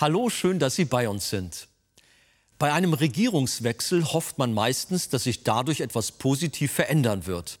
Hallo, 0.00 0.30
schön, 0.30 0.58
dass 0.58 0.76
Sie 0.76 0.86
bei 0.86 1.10
uns 1.10 1.28
sind. 1.28 1.68
Bei 2.58 2.72
einem 2.72 2.94
Regierungswechsel 2.94 4.02
hofft 4.14 4.38
man 4.38 4.54
meistens, 4.54 5.10
dass 5.10 5.24
sich 5.24 5.42
dadurch 5.42 5.80
etwas 5.80 6.12
positiv 6.12 6.72
verändern 6.72 7.26
wird. 7.26 7.58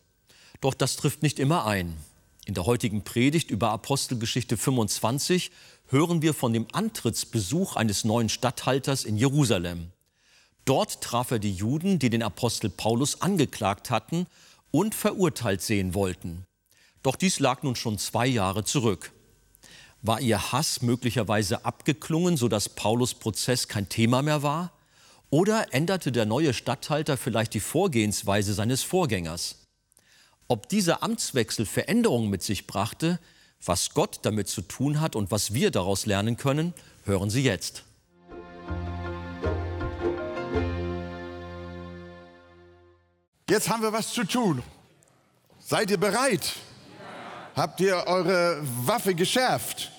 Doch 0.62 0.72
das 0.72 0.96
trifft 0.96 1.22
nicht 1.22 1.38
immer 1.38 1.66
ein. 1.66 1.98
In 2.46 2.54
der 2.54 2.64
heutigen 2.64 3.04
Predigt 3.04 3.50
über 3.50 3.72
Apostelgeschichte 3.72 4.56
25 4.56 5.50
hören 5.88 6.22
wir 6.22 6.32
von 6.32 6.54
dem 6.54 6.66
Antrittsbesuch 6.72 7.76
eines 7.76 8.04
neuen 8.04 8.30
Statthalters 8.30 9.04
in 9.04 9.18
Jerusalem. 9.18 9.88
Dort 10.64 11.02
traf 11.02 11.32
er 11.32 11.40
die 11.40 11.52
Juden, 11.52 11.98
die 11.98 12.08
den 12.08 12.22
Apostel 12.22 12.70
Paulus 12.70 13.20
angeklagt 13.20 13.90
hatten 13.90 14.26
und 14.70 14.94
verurteilt 14.94 15.60
sehen 15.60 15.92
wollten. 15.92 16.46
Doch 17.02 17.16
dies 17.16 17.38
lag 17.38 17.62
nun 17.64 17.76
schon 17.76 17.98
zwei 17.98 18.26
Jahre 18.26 18.64
zurück. 18.64 19.12
War 20.02 20.20
ihr 20.20 20.52
Hass 20.52 20.80
möglicherweise 20.80 21.66
abgeklungen, 21.66 22.38
sodass 22.38 22.70
Paulus 22.70 23.12
Prozess 23.12 23.68
kein 23.68 23.88
Thema 23.90 24.22
mehr 24.22 24.42
war? 24.42 24.72
Oder 25.28 25.74
änderte 25.74 26.10
der 26.10 26.24
neue 26.24 26.54
Statthalter 26.54 27.18
vielleicht 27.18 27.52
die 27.52 27.60
Vorgehensweise 27.60 28.54
seines 28.54 28.82
Vorgängers? 28.82 29.56
Ob 30.48 30.68
dieser 30.70 31.02
Amtswechsel 31.02 31.66
Veränderungen 31.66 32.30
mit 32.30 32.42
sich 32.42 32.66
brachte, 32.66 33.20
was 33.64 33.92
Gott 33.92 34.20
damit 34.22 34.48
zu 34.48 34.62
tun 34.62 35.00
hat 35.02 35.14
und 35.14 35.30
was 35.30 35.52
wir 35.52 35.70
daraus 35.70 36.06
lernen 36.06 36.38
können, 36.38 36.72
hören 37.04 37.28
Sie 37.28 37.42
jetzt. 37.42 37.84
Jetzt 43.48 43.68
haben 43.68 43.82
wir 43.82 43.92
was 43.92 44.12
zu 44.12 44.24
tun. 44.24 44.62
Seid 45.58 45.90
ihr 45.90 45.98
bereit? 45.98 46.54
Habt 47.54 47.80
ihr 47.80 47.96
eure 48.06 48.62
Waffe 48.86 49.14
geschärft? 49.14 49.92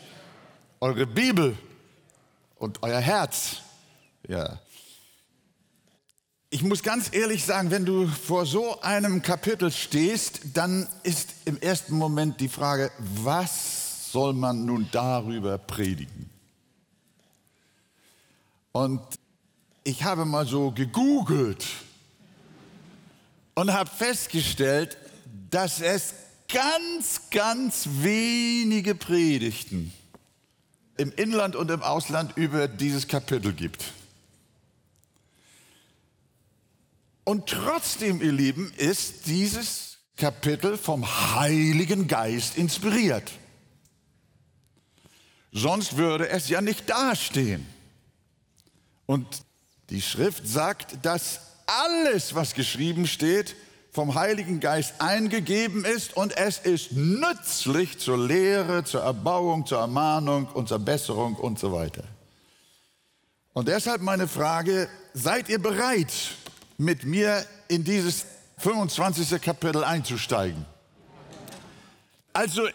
Eure 0.83 1.05
Bibel 1.05 1.55
und 2.55 2.81
euer 2.81 2.99
Herz? 2.99 3.57
Ja. 4.27 4.59
Ich 6.49 6.63
muss 6.63 6.81
ganz 6.81 7.13
ehrlich 7.13 7.45
sagen, 7.45 7.69
wenn 7.69 7.85
du 7.85 8.07
vor 8.07 8.47
so 8.47 8.81
einem 8.81 9.21
Kapitel 9.21 9.71
stehst, 9.71 10.41
dann 10.55 10.87
ist 11.03 11.35
im 11.45 11.61
ersten 11.61 11.95
Moment 11.95 12.41
die 12.41 12.49
Frage, 12.49 12.91
was 12.97 14.11
soll 14.11 14.33
man 14.33 14.65
nun 14.65 14.89
darüber 14.91 15.59
predigen? 15.59 16.31
Und 18.71 19.01
ich 19.83 20.03
habe 20.03 20.25
mal 20.25 20.47
so 20.47 20.71
gegoogelt 20.71 21.63
und 23.53 23.71
habe 23.71 23.87
festgestellt, 23.87 24.97
dass 25.51 25.79
es 25.79 26.15
ganz, 26.47 27.29
ganz 27.29 27.87
wenige 28.01 28.95
Predigten 28.95 29.93
im 30.97 31.11
Inland 31.13 31.55
und 31.55 31.71
im 31.71 31.81
Ausland 31.81 32.37
über 32.37 32.67
dieses 32.67 33.07
Kapitel 33.07 33.53
gibt. 33.53 33.93
Und 37.23 37.47
trotzdem, 37.47 38.21
ihr 38.21 38.31
Lieben, 38.31 38.73
ist 38.77 39.27
dieses 39.27 39.97
Kapitel 40.17 40.77
vom 40.77 41.05
Heiligen 41.35 42.07
Geist 42.07 42.57
inspiriert. 42.57 43.31
Sonst 45.51 45.97
würde 45.97 46.29
es 46.29 46.49
ja 46.49 46.61
nicht 46.61 46.89
dastehen. 46.89 47.65
Und 49.05 49.27
die 49.89 50.01
Schrift 50.01 50.47
sagt, 50.47 51.05
dass 51.05 51.41
alles, 51.65 52.33
was 52.35 52.53
geschrieben 52.53 53.07
steht, 53.07 53.55
vom 53.91 54.15
Heiligen 54.15 54.61
Geist 54.61 54.95
eingegeben 54.99 55.83
ist 55.83 56.15
und 56.15 56.37
es 56.37 56.59
ist 56.59 56.93
nützlich 56.93 57.99
zur 57.99 58.17
Lehre, 58.17 58.85
zur 58.85 59.01
Erbauung, 59.01 59.65
zur 59.65 59.79
Ermahnung 59.79 60.47
und 60.47 60.69
zur 60.69 60.79
Besserung 60.79 61.35
und 61.35 61.59
so 61.59 61.73
weiter. 61.73 62.03
Und 63.53 63.67
deshalb 63.67 64.01
meine 64.01 64.29
Frage, 64.29 64.87
seid 65.13 65.49
ihr 65.49 65.61
bereit, 65.61 66.13
mit 66.77 67.03
mir 67.03 67.45
in 67.67 67.83
dieses 67.83 68.25
25. 68.59 69.41
Kapitel 69.41 69.83
einzusteigen? 69.83 70.65
Also 72.31 72.67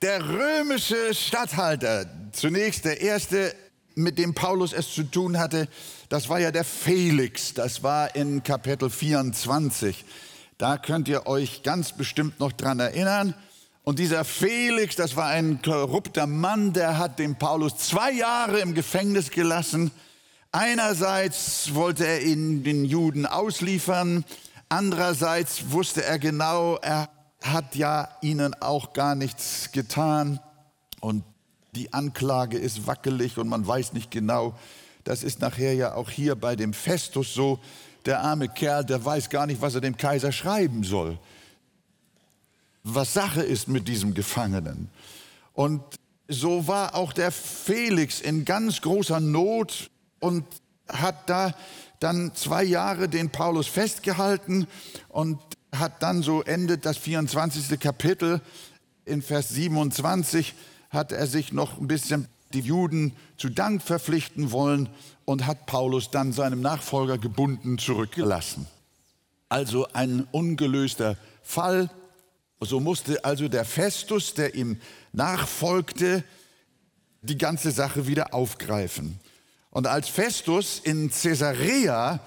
der 0.00 0.26
römische 0.26 1.14
Statthalter, 1.14 2.06
zunächst 2.32 2.86
der 2.86 3.02
erste, 3.02 3.54
mit 3.96 4.18
dem 4.18 4.34
Paulus 4.34 4.72
es 4.72 4.94
zu 4.94 5.04
tun 5.04 5.38
hatte, 5.38 5.68
das 6.10 6.28
war 6.28 6.38
ja 6.38 6.52
der 6.52 6.64
Felix, 6.64 7.54
das 7.54 7.82
war 7.82 8.14
in 8.14 8.42
Kapitel 8.42 8.90
24. 8.90 10.04
Da 10.58 10.76
könnt 10.76 11.08
ihr 11.08 11.26
euch 11.26 11.62
ganz 11.62 11.92
bestimmt 11.92 12.38
noch 12.38 12.52
dran 12.52 12.78
erinnern. 12.78 13.34
Und 13.82 13.98
dieser 13.98 14.24
Felix, 14.24 14.96
das 14.96 15.16
war 15.16 15.28
ein 15.28 15.62
korrupter 15.62 16.26
Mann, 16.26 16.74
der 16.74 16.98
hat 16.98 17.18
den 17.18 17.36
Paulus 17.36 17.78
zwei 17.78 18.12
Jahre 18.12 18.60
im 18.60 18.74
Gefängnis 18.74 19.30
gelassen. 19.30 19.90
Einerseits 20.52 21.74
wollte 21.74 22.06
er 22.06 22.22
ihn 22.22 22.64
den 22.64 22.84
Juden 22.84 23.24
ausliefern, 23.24 24.24
andererseits 24.68 25.70
wusste 25.70 26.04
er 26.04 26.18
genau, 26.18 26.76
er 26.76 27.08
hat 27.42 27.76
ja 27.76 28.08
ihnen 28.20 28.54
auch 28.60 28.92
gar 28.92 29.14
nichts 29.14 29.70
getan 29.72 30.40
und 31.00 31.24
die 31.76 31.92
Anklage 31.92 32.58
ist 32.58 32.86
wackelig 32.86 33.38
und 33.38 33.48
man 33.48 33.66
weiß 33.66 33.92
nicht 33.92 34.10
genau, 34.10 34.54
das 35.04 35.22
ist 35.22 35.40
nachher 35.40 35.74
ja 35.74 35.94
auch 35.94 36.10
hier 36.10 36.34
bei 36.34 36.56
dem 36.56 36.72
Festus 36.72 37.32
so. 37.32 37.60
Der 38.06 38.20
arme 38.20 38.48
Kerl, 38.48 38.84
der 38.84 39.04
weiß 39.04 39.30
gar 39.30 39.46
nicht, 39.46 39.60
was 39.60 39.74
er 39.74 39.80
dem 39.80 39.96
Kaiser 39.96 40.32
schreiben 40.32 40.84
soll. 40.84 41.18
Was 42.82 43.12
Sache 43.12 43.42
ist 43.42 43.68
mit 43.68 43.88
diesem 43.88 44.14
Gefangenen. 44.14 44.90
Und 45.52 45.82
so 46.28 46.66
war 46.66 46.94
auch 46.94 47.12
der 47.12 47.30
Felix 47.30 48.20
in 48.20 48.44
ganz 48.44 48.80
großer 48.80 49.20
Not 49.20 49.90
und 50.18 50.44
hat 50.88 51.28
da 51.28 51.54
dann 52.00 52.32
zwei 52.34 52.62
Jahre 52.64 53.08
den 53.08 53.30
Paulus 53.30 53.66
festgehalten 53.66 54.66
und 55.08 55.38
hat 55.74 56.02
dann 56.02 56.22
so 56.22 56.42
endet 56.42 56.86
das 56.86 56.96
24. 56.96 57.78
Kapitel 57.78 58.40
in 59.04 59.22
Vers 59.22 59.50
27 59.50 60.54
hat 60.90 61.12
er 61.12 61.26
sich 61.26 61.52
noch 61.52 61.78
ein 61.78 61.88
bisschen 61.88 62.28
die 62.52 62.60
Juden 62.60 63.12
zu 63.36 63.48
Dank 63.48 63.82
verpflichten 63.82 64.52
wollen 64.52 64.88
und 65.24 65.46
hat 65.46 65.66
Paulus 65.66 66.10
dann 66.10 66.32
seinem 66.32 66.60
Nachfolger 66.60 67.18
gebunden 67.18 67.78
zurückgelassen. 67.78 68.66
Also 69.48 69.88
ein 69.92 70.26
ungelöster 70.32 71.16
Fall. 71.42 71.90
So 72.60 72.80
musste 72.80 73.24
also 73.24 73.48
der 73.48 73.64
Festus, 73.64 74.34
der 74.34 74.54
ihm 74.54 74.80
nachfolgte, 75.12 76.24
die 77.22 77.38
ganze 77.38 77.70
Sache 77.70 78.06
wieder 78.06 78.32
aufgreifen. 78.34 79.20
Und 79.70 79.86
als 79.86 80.08
Festus 80.08 80.80
in 80.82 81.10
Caesarea, 81.10 82.20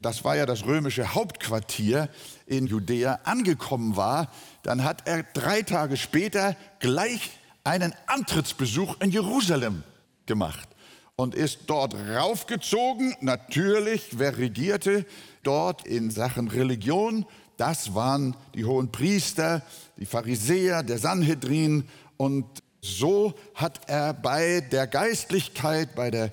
das 0.00 0.24
war 0.24 0.36
ja 0.36 0.46
das 0.46 0.64
römische 0.64 1.14
Hauptquartier 1.14 2.08
in 2.46 2.66
Judäa, 2.66 3.20
angekommen 3.24 3.96
war, 3.96 4.32
dann 4.62 4.82
hat 4.82 5.06
er 5.06 5.22
drei 5.22 5.62
Tage 5.62 5.96
später 5.96 6.56
gleich 6.80 7.30
einen 7.64 7.94
Antrittsbesuch 8.06 9.00
in 9.00 9.10
Jerusalem 9.10 9.82
gemacht 10.26 10.68
und 11.16 11.34
ist 11.34 11.60
dort 11.66 11.94
raufgezogen. 11.94 13.14
Natürlich, 13.20 14.18
wer 14.18 14.38
regierte 14.38 15.04
dort 15.42 15.86
in 15.86 16.10
Sachen 16.10 16.48
Religion? 16.48 17.26
Das 17.56 17.94
waren 17.94 18.34
die 18.54 18.64
hohen 18.64 18.90
Priester, 18.90 19.62
die 19.98 20.06
Pharisäer, 20.06 20.82
der 20.82 20.98
Sanhedrin. 20.98 21.84
Und 22.16 22.46
so 22.80 23.34
hat 23.54 23.80
er 23.86 24.14
bei 24.14 24.62
der 24.62 24.86
Geistlichkeit, 24.86 25.94
bei 25.94 26.10
der 26.10 26.32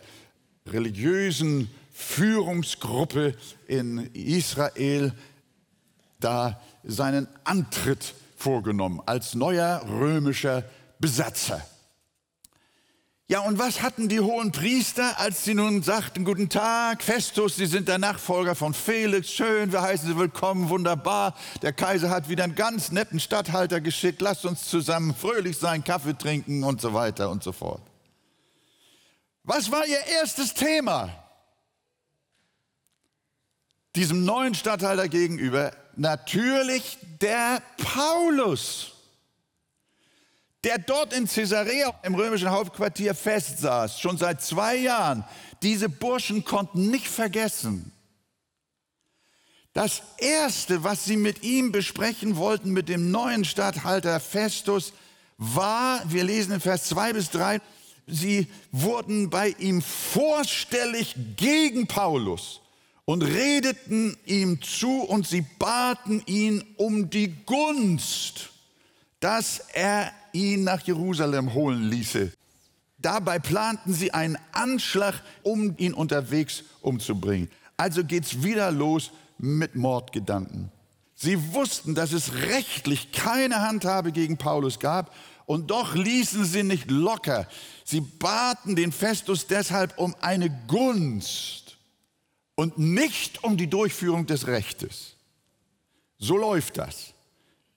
religiösen 0.65 1.69
Führungsgruppe 1.91 3.35
in 3.68 4.09
Israel 4.13 5.13
da 6.19 6.62
seinen 6.83 7.27
Antritt 7.44 8.13
vorgenommen 8.38 9.01
als 9.06 9.35
neuer 9.35 9.83
römischer 9.89 10.63
Besatzer. 10.99 11.65
Ja, 13.29 13.41
und 13.41 13.59
was 13.59 13.81
hatten 13.81 14.07
die 14.07 14.21
hohen 14.21 14.53
Priester, 14.53 15.19
als 15.19 15.44
sie 15.44 15.53
nun 15.53 15.83
sagten, 15.83 16.23
guten 16.23 16.47
Tag, 16.47 17.03
Festus, 17.03 17.57
Sie 17.57 17.65
sind 17.65 17.89
der 17.89 17.97
Nachfolger 17.97 18.55
von 18.55 18.73
Felix, 18.73 19.29
schön, 19.29 19.73
wir 19.73 19.81
heißen 19.81 20.07
Sie 20.07 20.17
willkommen, 20.17 20.69
wunderbar. 20.69 21.35
Der 21.61 21.73
Kaiser 21.73 22.09
hat 22.09 22.29
wieder 22.29 22.45
einen 22.45 22.55
ganz 22.55 22.89
netten 22.89 23.19
Statthalter 23.19 23.81
geschickt, 23.81 24.21
lasst 24.21 24.45
uns 24.45 24.69
zusammen 24.69 25.13
fröhlich 25.13 25.57
sein, 25.57 25.83
Kaffee 25.83 26.17
trinken 26.17 26.63
und 26.63 26.79
so 26.79 26.94
weiter 26.94 27.29
und 27.29 27.44
so 27.44 27.51
fort. 27.51 27.81
Was 29.44 29.71
war 29.71 29.85
Ihr 29.85 30.05
erstes 30.21 30.53
Thema? 30.53 31.09
Diesem 33.97 34.23
neuen 34.23 34.55
Statthalter 34.55 35.09
gegenüber 35.09 35.73
natürlich 35.97 36.97
der 37.19 37.61
Paulus 37.77 38.94
der 40.68 40.80
dort 40.80 41.14
in 41.14 41.28
Caesarea 41.28 41.98
im 42.04 42.14
römischen 42.14 42.52
Hauptquartier 42.52 43.16
festsaß, 43.16 44.02
schon 44.02 44.18
seit 44.18 44.42
zwei 44.42 44.75
Jahren. 44.75 45.24
Diese 45.62 45.88
Burschen 45.88 46.44
konnten 46.44 46.92
nicht 46.92 47.08
vergessen. 47.08 47.94
Das 49.72 50.02
Erste, 50.18 50.84
was 50.84 51.06
sie 51.06 51.16
mit 51.16 51.42
ihm 51.42 51.72
besprechen 51.72 52.36
wollten, 52.36 52.72
mit 52.72 52.90
dem 52.90 53.12
neuen 53.12 53.46
Statthalter 53.46 54.19
Festus, 54.19 54.92
war, 55.38 56.02
wir 56.12 56.25
lesen 56.25 56.52
in 56.52 56.60
Vers 56.60 56.84
2 56.90 57.14
bis 57.14 57.30
3, 57.30 57.62
Sie 58.10 58.48
wurden 58.72 59.30
bei 59.30 59.50
ihm 59.60 59.81
vorstellig 59.81 61.16
gegen 61.38 61.88
Paulus 61.88 62.62
und 63.06 63.22
redeten 63.22 64.18
ihm 64.25 64.62
zu 64.62 65.02
und 65.02 65.28
sie 65.28 65.46
baten 65.60 66.24
ihn 66.25 66.64
um 66.78 67.10
die 67.10 67.34
Gunst, 67.46 68.50
dass 69.19 69.60
er 69.74 70.12
ihn 70.38 70.63
nach 70.63 70.81
Jerusalem 70.81 71.54
holen 71.54 71.89
ließe. 71.89 72.31
Dabei 73.00 73.39
planten 73.39 73.94
sie 73.94 74.13
einen 74.13 74.38
Anschlag, 74.51 75.22
um 75.44 75.75
ihn 75.78 75.94
unterwegs 75.94 76.63
umzubringen. 76.81 77.50
Also 77.75 78.04
geht's 78.04 78.44
wieder 78.44 78.72
los 78.72 79.12
mit 79.38 79.75
Mordgedanken. 79.75 80.72
Sie 81.16 81.54
wussten, 81.54 81.95
dass 81.95 82.12
es 82.12 82.34
rechtlich 82.34 83.12
keine 83.12 83.62
Handhabe 83.62 84.12
gegen 84.12 84.38
Paulus 84.38 84.80
gab 84.80 85.13
und 85.45 85.72
doch 85.72 85.95
ließen 85.95 86.45
sie 86.45 86.63
nicht 86.63 86.92
locker. 86.92 87.48
Sie 87.83 88.01
baten 88.01 88.75
den 88.75 88.92
Festus 88.92 89.48
deshalb 89.48 89.98
um 89.98 90.16
eine 90.22 90.50
Gunst 90.68 91.78
und 92.56 92.78
nicht 92.78 93.44
um 93.44 93.57
die 93.57 93.69
Durchführung 93.69 94.25
des 94.25 94.48
Rechtes. 94.48 95.16
So 96.19 96.38
läuft 96.38 96.78
das. 96.78 97.13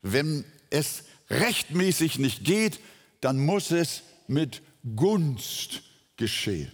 Wenn 0.03 0.45
es 0.71 1.05
rechtmäßig 1.31 2.19
nicht 2.19 2.45
geht, 2.45 2.81
dann 3.21 3.39
muss 3.39 3.71
es 3.71 4.03
mit 4.27 4.63
Gunst 4.97 5.83
geschehen. 6.17 6.73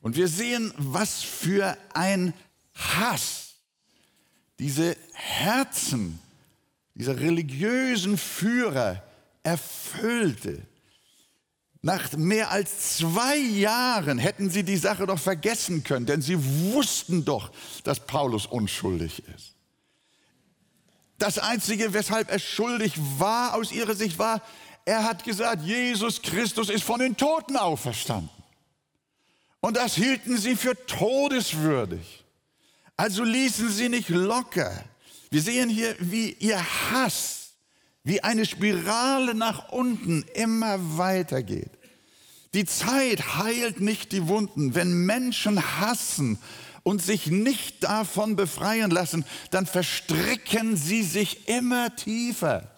Und 0.00 0.16
wir 0.16 0.28
sehen, 0.28 0.72
was 0.76 1.22
für 1.22 1.76
ein 1.94 2.34
Hass 2.74 3.54
diese 4.58 4.96
Herzen 5.12 6.18
dieser 6.94 7.18
religiösen 7.18 8.18
Führer 8.18 9.02
erfüllte. 9.42 10.62
Nach 11.82 12.12
mehr 12.12 12.50
als 12.50 12.98
zwei 12.98 13.38
Jahren 13.38 14.18
hätten 14.18 14.50
sie 14.50 14.64
die 14.64 14.76
Sache 14.76 15.06
doch 15.06 15.18
vergessen 15.18 15.82
können, 15.82 16.04
denn 16.04 16.20
sie 16.20 16.38
wussten 16.72 17.24
doch, 17.24 17.50
dass 17.84 18.06
Paulus 18.06 18.44
unschuldig 18.44 19.22
ist. 19.34 19.54
Das 21.20 21.38
Einzige, 21.38 21.92
weshalb 21.92 22.30
er 22.30 22.38
schuldig 22.38 22.94
war 23.18 23.54
aus 23.54 23.72
ihrer 23.72 23.94
Sicht, 23.94 24.18
war, 24.18 24.40
er 24.86 25.04
hat 25.04 25.22
gesagt, 25.22 25.62
Jesus 25.62 26.22
Christus 26.22 26.70
ist 26.70 26.82
von 26.82 26.98
den 26.98 27.14
Toten 27.14 27.58
auferstanden. 27.58 28.30
Und 29.60 29.76
das 29.76 29.96
hielten 29.96 30.38
sie 30.38 30.56
für 30.56 30.74
todeswürdig. 30.86 32.24
Also 32.96 33.22
ließen 33.22 33.68
sie 33.68 33.90
nicht 33.90 34.08
locker. 34.08 34.72
Wir 35.30 35.42
sehen 35.42 35.68
hier, 35.68 35.94
wie 35.98 36.32
ihr 36.38 36.58
Hass, 36.90 37.50
wie 38.02 38.22
eine 38.22 38.46
Spirale 38.46 39.34
nach 39.34 39.68
unten 39.68 40.24
immer 40.32 40.96
weitergeht. 40.96 41.70
Die 42.54 42.64
Zeit 42.64 43.36
heilt 43.36 43.80
nicht 43.80 44.12
die 44.12 44.26
Wunden. 44.26 44.74
Wenn 44.74 45.04
Menschen 45.04 45.62
hassen 45.80 46.38
und 46.90 47.00
sich 47.00 47.28
nicht 47.28 47.84
davon 47.84 48.34
befreien 48.34 48.90
lassen, 48.90 49.24
dann 49.52 49.64
verstricken 49.64 50.76
sie 50.76 51.04
sich 51.04 51.46
immer 51.46 51.94
tiefer. 51.94 52.68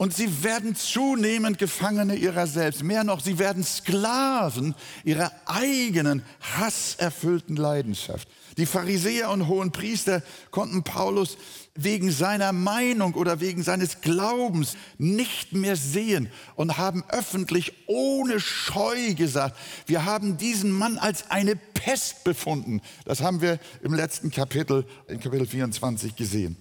Und 0.00 0.14
sie 0.14 0.44
werden 0.44 0.76
zunehmend 0.76 1.58
Gefangene 1.58 2.14
ihrer 2.14 2.46
selbst. 2.46 2.84
Mehr 2.84 3.02
noch, 3.02 3.20
sie 3.20 3.40
werden 3.40 3.64
Sklaven 3.64 4.76
ihrer 5.02 5.32
eigenen 5.44 6.22
hasserfüllten 6.56 7.56
Leidenschaft. 7.56 8.28
Die 8.58 8.66
Pharisäer 8.66 9.30
und 9.30 9.48
hohen 9.48 9.72
Priester 9.72 10.22
konnten 10.52 10.84
Paulus 10.84 11.36
wegen 11.74 12.12
seiner 12.12 12.52
Meinung 12.52 13.14
oder 13.14 13.40
wegen 13.40 13.64
seines 13.64 14.00
Glaubens 14.00 14.76
nicht 14.98 15.52
mehr 15.52 15.74
sehen 15.74 16.30
und 16.54 16.78
haben 16.78 17.02
öffentlich 17.08 17.72
ohne 17.88 18.38
Scheu 18.38 19.14
gesagt, 19.14 19.56
wir 19.86 20.04
haben 20.04 20.36
diesen 20.36 20.70
Mann 20.70 20.98
als 20.98 21.28
eine 21.32 21.56
Pest 21.56 22.22
befunden. 22.22 22.82
Das 23.04 23.20
haben 23.20 23.40
wir 23.40 23.58
im 23.82 23.94
letzten 23.94 24.30
Kapitel, 24.30 24.86
in 25.08 25.18
Kapitel 25.18 25.46
24 25.46 26.14
gesehen. 26.14 26.56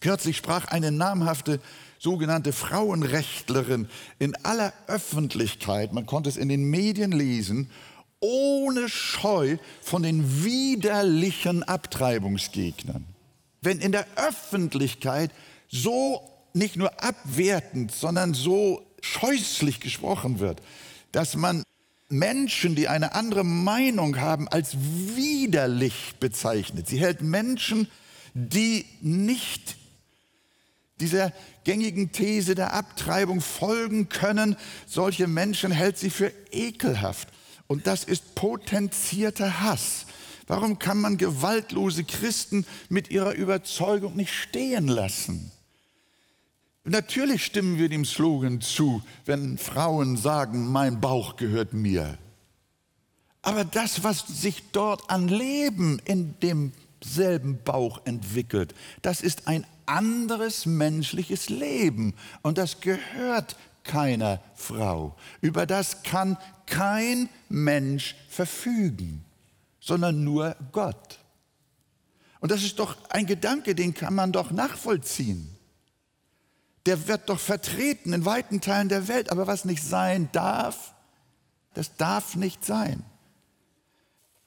Kürzlich 0.00 0.36
sprach 0.36 0.66
eine 0.68 0.92
namhafte 0.92 1.60
sogenannte 1.98 2.52
Frauenrechtlerin 2.52 3.88
in 4.18 4.34
aller 4.44 4.72
Öffentlichkeit, 4.86 5.92
man 5.92 6.06
konnte 6.06 6.28
es 6.28 6.36
in 6.36 6.48
den 6.48 6.64
Medien 6.64 7.12
lesen, 7.12 7.70
ohne 8.20 8.88
Scheu 8.88 9.58
von 9.82 10.02
den 10.02 10.44
widerlichen 10.44 11.62
Abtreibungsgegnern. 11.62 13.04
Wenn 13.60 13.80
in 13.80 13.92
der 13.92 14.06
Öffentlichkeit 14.16 15.30
so 15.68 16.20
nicht 16.54 16.76
nur 16.76 17.02
abwertend, 17.02 17.92
sondern 17.92 18.34
so 18.34 18.82
scheußlich 19.02 19.80
gesprochen 19.80 20.38
wird, 20.38 20.62
dass 21.12 21.36
man 21.36 21.62
Menschen, 22.08 22.74
die 22.74 22.88
eine 22.88 23.14
andere 23.14 23.44
Meinung 23.44 24.20
haben, 24.20 24.48
als 24.48 24.76
widerlich 24.78 26.14
bezeichnet. 26.20 26.88
Sie 26.88 26.98
hält 26.98 27.20
Menschen, 27.20 27.88
die 28.34 28.84
nicht 29.00 29.76
dieser 31.00 31.32
gängigen 31.64 32.12
These 32.12 32.54
der 32.54 32.72
Abtreibung 32.72 33.40
folgen 33.40 34.08
können. 34.08 34.56
Solche 34.86 35.26
Menschen 35.26 35.70
hält 35.70 35.98
sie 35.98 36.10
für 36.10 36.32
ekelhaft. 36.50 37.28
Und 37.66 37.86
das 37.86 38.04
ist 38.04 38.34
potenzierter 38.34 39.60
Hass. 39.60 40.06
Warum 40.46 40.78
kann 40.78 41.00
man 41.00 41.18
gewaltlose 41.18 42.04
Christen 42.04 42.64
mit 42.88 43.10
ihrer 43.10 43.34
Überzeugung 43.34 44.14
nicht 44.14 44.32
stehen 44.32 44.86
lassen? 44.86 45.50
Natürlich 46.84 47.44
stimmen 47.44 47.78
wir 47.78 47.88
dem 47.88 48.04
Slogan 48.04 48.60
zu, 48.60 49.02
wenn 49.24 49.58
Frauen 49.58 50.16
sagen, 50.16 50.70
mein 50.70 51.00
Bauch 51.00 51.36
gehört 51.36 51.72
mir. 51.72 52.16
Aber 53.42 53.64
das, 53.64 54.04
was 54.04 54.24
sich 54.26 54.62
dort 54.70 55.10
an 55.10 55.26
Leben 55.26 56.00
in 56.04 56.38
demselben 57.02 57.62
Bauch 57.62 58.00
entwickelt, 58.04 58.74
das 59.02 59.20
ist 59.20 59.48
ein 59.48 59.66
anderes 59.86 60.66
menschliches 60.66 61.48
Leben 61.48 62.14
und 62.42 62.58
das 62.58 62.80
gehört 62.80 63.56
keiner 63.84 64.40
Frau. 64.54 65.16
Über 65.40 65.66
das 65.66 66.02
kann 66.02 66.36
kein 66.66 67.28
Mensch 67.48 68.16
verfügen, 68.28 69.24
sondern 69.80 70.24
nur 70.24 70.56
Gott. 70.72 71.20
Und 72.40 72.50
das 72.50 72.62
ist 72.62 72.78
doch 72.78 72.96
ein 73.10 73.26
Gedanke, 73.26 73.74
den 73.74 73.94
kann 73.94 74.14
man 74.14 74.32
doch 74.32 74.50
nachvollziehen. 74.50 75.56
Der 76.84 77.08
wird 77.08 77.28
doch 77.28 77.40
vertreten 77.40 78.12
in 78.12 78.24
weiten 78.24 78.60
Teilen 78.60 78.88
der 78.88 79.08
Welt, 79.08 79.30
aber 79.30 79.46
was 79.46 79.64
nicht 79.64 79.82
sein 79.82 80.28
darf, 80.32 80.94
das 81.74 81.96
darf 81.96 82.36
nicht 82.36 82.64
sein. 82.64 83.04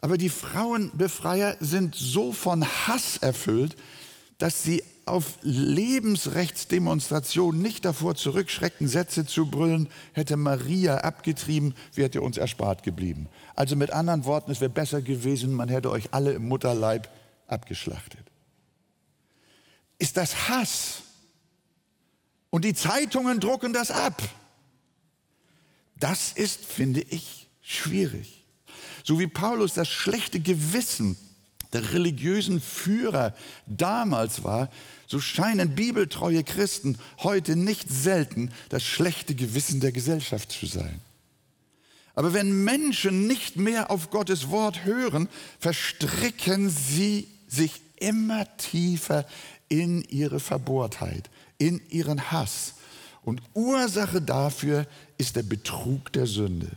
Aber 0.01 0.17
die 0.17 0.29
Frauenbefreier 0.29 1.57
sind 1.59 1.93
so 1.95 2.31
von 2.31 2.65
Hass 2.65 3.17
erfüllt, 3.17 3.75
dass 4.37 4.63
sie 4.63 4.81
auf 5.05 5.33
Lebensrechtsdemonstrationen 5.41 7.61
nicht 7.61 7.83
davor 7.83 8.15
zurückschrecken, 8.15 8.87
Sätze 8.87 9.25
zu 9.25 9.47
brüllen, 9.47 9.89
hätte 10.13 10.37
Maria 10.37 10.99
abgetrieben, 10.99 11.75
wäre 11.95 12.21
uns 12.21 12.37
erspart 12.37 12.83
geblieben. 12.83 13.27
Also 13.55 13.75
mit 13.75 13.91
anderen 13.91 14.23
Worten, 14.25 14.51
es 14.51 14.61
wäre 14.61 14.69
besser 14.69 15.01
gewesen, 15.01 15.53
man 15.53 15.67
hätte 15.67 15.89
euch 15.89 16.13
alle 16.13 16.33
im 16.33 16.47
Mutterleib 16.47 17.09
abgeschlachtet. 17.47 18.23
Ist 19.97 20.15
das 20.15 20.47
Hass? 20.47 21.01
Und 22.51 22.63
die 22.63 22.73
Zeitungen 22.73 23.39
drucken 23.39 23.73
das 23.73 23.91
ab. 23.91 24.21
Das 25.97 26.31
ist, 26.31 26.65
finde 26.65 27.01
ich, 27.01 27.49
schwierig. 27.61 28.38
So 29.09 29.17
wie 29.17 29.25
Paulus 29.25 29.73
das 29.73 29.87
schlechte 29.87 30.39
Gewissen 30.39 31.17
der 31.73 31.93
religiösen 31.93 32.61
Führer 32.61 33.33
damals 33.65 34.43
war, 34.43 34.69
so 35.07 35.19
scheinen 35.19 35.73
bibeltreue 35.73 36.43
Christen 36.43 36.95
heute 37.23 37.55
nicht 37.55 37.89
selten 37.89 38.51
das 38.69 38.83
schlechte 38.83 39.33
Gewissen 39.33 39.79
der 39.79 39.91
Gesellschaft 39.91 40.51
zu 40.51 40.67
sein. 40.67 41.01
Aber 42.13 42.35
wenn 42.35 42.63
Menschen 42.63 43.25
nicht 43.25 43.55
mehr 43.55 43.89
auf 43.89 44.11
Gottes 44.11 44.51
Wort 44.51 44.85
hören, 44.85 45.27
verstricken 45.59 46.69
sie 46.69 47.27
sich 47.47 47.81
immer 47.99 48.45
tiefer 48.57 49.25
in 49.69 50.03
ihre 50.03 50.39
Verbohrtheit, 50.39 51.31
in 51.57 51.81
ihren 51.89 52.29
Hass. 52.29 52.75
Und 53.23 53.41
Ursache 53.55 54.21
dafür 54.21 54.85
ist 55.17 55.35
der 55.35 55.41
Betrug 55.41 56.13
der 56.13 56.27
Sünde. 56.27 56.69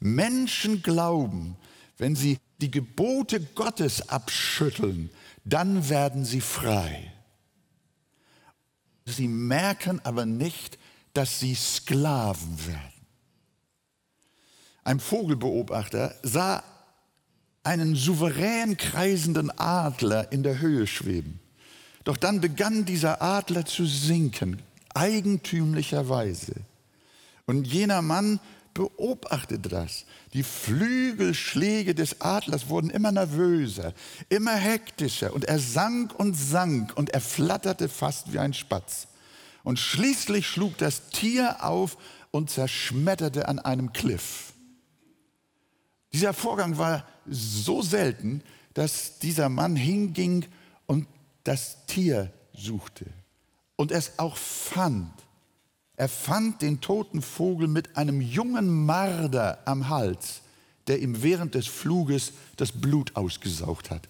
Menschen 0.00 0.82
glauben, 0.82 1.56
wenn 2.02 2.16
sie 2.16 2.38
die 2.60 2.72
Gebote 2.72 3.40
Gottes 3.40 4.08
abschütteln, 4.08 5.08
dann 5.44 5.88
werden 5.88 6.24
sie 6.24 6.40
frei. 6.40 7.12
Sie 9.04 9.28
merken 9.28 10.00
aber 10.02 10.26
nicht, 10.26 10.80
dass 11.14 11.38
sie 11.38 11.54
Sklaven 11.54 12.66
werden. 12.66 13.06
Ein 14.82 14.98
Vogelbeobachter 14.98 16.16
sah 16.24 16.64
einen 17.62 17.94
souverän 17.94 18.76
kreisenden 18.76 19.56
Adler 19.56 20.32
in 20.32 20.42
der 20.42 20.58
Höhe 20.58 20.88
schweben. 20.88 21.38
Doch 22.02 22.16
dann 22.16 22.40
begann 22.40 22.84
dieser 22.84 23.22
Adler 23.22 23.64
zu 23.64 23.86
sinken, 23.86 24.60
eigentümlicherweise. 24.92 26.54
Und 27.46 27.68
jener 27.68 28.02
Mann 28.02 28.40
beobachtete 28.74 29.68
das. 29.68 30.04
Die 30.32 30.42
Flügelschläge 30.42 31.94
des 31.94 32.20
Adlers 32.20 32.68
wurden 32.68 32.90
immer 32.90 33.12
nervöser, 33.12 33.92
immer 34.28 34.54
hektischer 34.54 35.32
und 35.32 35.44
er 35.44 35.58
sank 35.58 36.18
und 36.18 36.34
sank 36.34 36.96
und 36.96 37.10
er 37.10 37.20
flatterte 37.20 37.88
fast 37.88 38.32
wie 38.32 38.38
ein 38.38 38.54
Spatz. 38.54 39.08
Und 39.62 39.78
schließlich 39.78 40.46
schlug 40.46 40.76
das 40.78 41.10
Tier 41.10 41.64
auf 41.64 41.96
und 42.30 42.50
zerschmetterte 42.50 43.48
an 43.48 43.58
einem 43.58 43.92
Kliff. 43.92 44.52
Dieser 46.12 46.34
Vorgang 46.34 46.78
war 46.78 47.06
so 47.26 47.82
selten, 47.82 48.42
dass 48.74 49.18
dieser 49.18 49.48
Mann 49.48 49.76
hinging 49.76 50.46
und 50.86 51.06
das 51.44 51.86
Tier 51.86 52.32
suchte 52.54 53.06
und 53.76 53.92
es 53.92 54.18
auch 54.18 54.36
fand. 54.36 55.12
Er 55.96 56.08
fand 56.08 56.62
den 56.62 56.80
toten 56.80 57.22
Vogel 57.22 57.68
mit 57.68 57.96
einem 57.96 58.20
jungen 58.20 58.86
Marder 58.86 59.58
am 59.66 59.88
Hals, 59.88 60.42
der 60.86 61.00
ihm 61.00 61.22
während 61.22 61.54
des 61.54 61.66
Fluges 61.66 62.32
das 62.56 62.72
Blut 62.72 63.14
ausgesaugt 63.14 63.90
hat. 63.90 64.08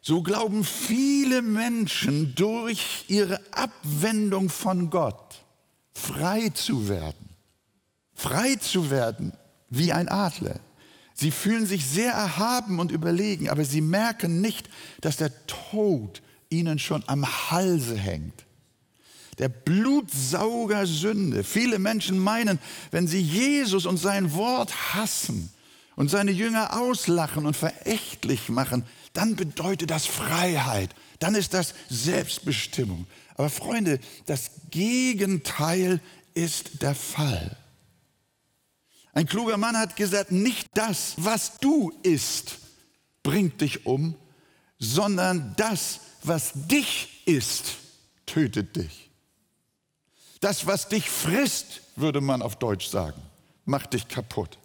So 0.00 0.22
glauben 0.22 0.62
viele 0.62 1.42
Menschen 1.42 2.34
durch 2.36 3.04
ihre 3.08 3.40
Abwendung 3.52 4.48
von 4.48 4.88
Gott 4.88 5.42
frei 5.92 6.50
zu 6.50 6.88
werden. 6.88 7.30
Frei 8.14 8.54
zu 8.56 8.90
werden 8.90 9.32
wie 9.68 9.92
ein 9.92 10.08
Adler. 10.08 10.60
Sie 11.12 11.30
fühlen 11.30 11.66
sich 11.66 11.86
sehr 11.86 12.12
erhaben 12.12 12.78
und 12.78 12.92
überlegen, 12.92 13.48
aber 13.48 13.64
sie 13.64 13.80
merken 13.80 14.40
nicht, 14.40 14.68
dass 15.00 15.16
der 15.16 15.32
Tod 15.46 16.22
ihnen 16.50 16.78
schon 16.78 17.02
am 17.08 17.26
Halse 17.50 17.96
hängt. 17.96 18.45
Der 19.38 19.48
Blutsauger 19.48 20.86
Sünde. 20.86 21.44
Viele 21.44 21.78
Menschen 21.78 22.18
meinen, 22.18 22.58
wenn 22.90 23.06
sie 23.06 23.20
Jesus 23.20 23.86
und 23.86 23.98
sein 23.98 24.32
Wort 24.32 24.94
hassen 24.94 25.50
und 25.94 26.10
seine 26.10 26.30
Jünger 26.30 26.78
auslachen 26.78 27.46
und 27.46 27.56
verächtlich 27.56 28.48
machen, 28.48 28.84
dann 29.12 29.36
bedeutet 29.36 29.90
das 29.90 30.06
Freiheit, 30.06 30.94
dann 31.18 31.34
ist 31.34 31.54
das 31.54 31.74
Selbstbestimmung. 31.88 33.06
Aber 33.34 33.50
Freunde, 33.50 33.98
das 34.26 34.50
Gegenteil 34.70 36.00
ist 36.34 36.82
der 36.82 36.94
Fall. 36.94 37.56
Ein 39.12 39.26
kluger 39.26 39.56
Mann 39.56 39.78
hat 39.78 39.96
gesagt, 39.96 40.30
nicht 40.30 40.68
das, 40.74 41.14
was 41.16 41.58
du 41.58 41.90
isst, 42.02 42.58
bringt 43.22 43.62
dich 43.62 43.86
um, 43.86 44.14
sondern 44.78 45.54
das, 45.56 46.00
was 46.22 46.52
dich 46.54 47.22
isst, 47.24 47.76
tötet 48.26 48.76
dich. 48.76 49.05
Das, 50.46 50.64
was 50.68 50.86
dich 50.86 51.10
frisst, 51.10 51.80
würde 51.96 52.20
man 52.20 52.40
auf 52.40 52.54
Deutsch 52.54 52.86
sagen, 52.86 53.20
macht 53.64 53.94
dich 53.94 54.06
kaputt. 54.06 54.58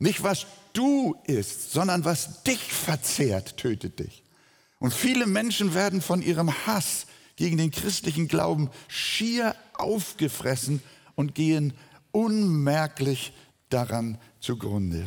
Nicht 0.00 0.24
was 0.24 0.44
du 0.72 1.14
isst, 1.22 1.70
sondern 1.70 2.04
was 2.04 2.42
dich 2.42 2.58
verzehrt, 2.58 3.58
tötet 3.58 4.00
dich. 4.00 4.24
Und 4.80 4.92
viele 4.92 5.28
Menschen 5.28 5.72
werden 5.72 6.02
von 6.02 6.20
ihrem 6.20 6.52
Hass 6.66 7.06
gegen 7.36 7.58
den 7.58 7.70
christlichen 7.70 8.26
Glauben 8.26 8.70
schier 8.88 9.54
aufgefressen 9.74 10.82
und 11.14 11.36
gehen 11.36 11.74
unmerklich 12.10 13.32
daran 13.68 14.18
zugrunde. 14.40 15.06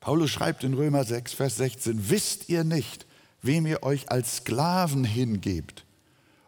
Paulus 0.00 0.30
schreibt 0.30 0.64
in 0.64 0.72
Römer 0.72 1.04
6, 1.04 1.34
Vers 1.34 1.58
16, 1.58 2.08
wisst 2.08 2.48
ihr 2.48 2.64
nicht, 2.64 3.04
wem 3.42 3.66
ihr 3.66 3.82
euch 3.82 4.10
als 4.10 4.36
Sklaven 4.36 5.04
hingebt, 5.04 5.84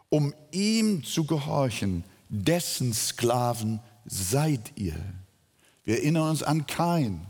um 0.09 0.33
ihm 0.51 1.03
zu 1.03 1.25
gehorchen, 1.25 2.03
dessen 2.29 2.93
Sklaven 2.93 3.79
seid 4.05 4.71
ihr. 4.75 4.95
Wir 5.83 5.97
erinnern 5.97 6.29
uns 6.29 6.43
an 6.43 6.67
Kain, 6.67 7.25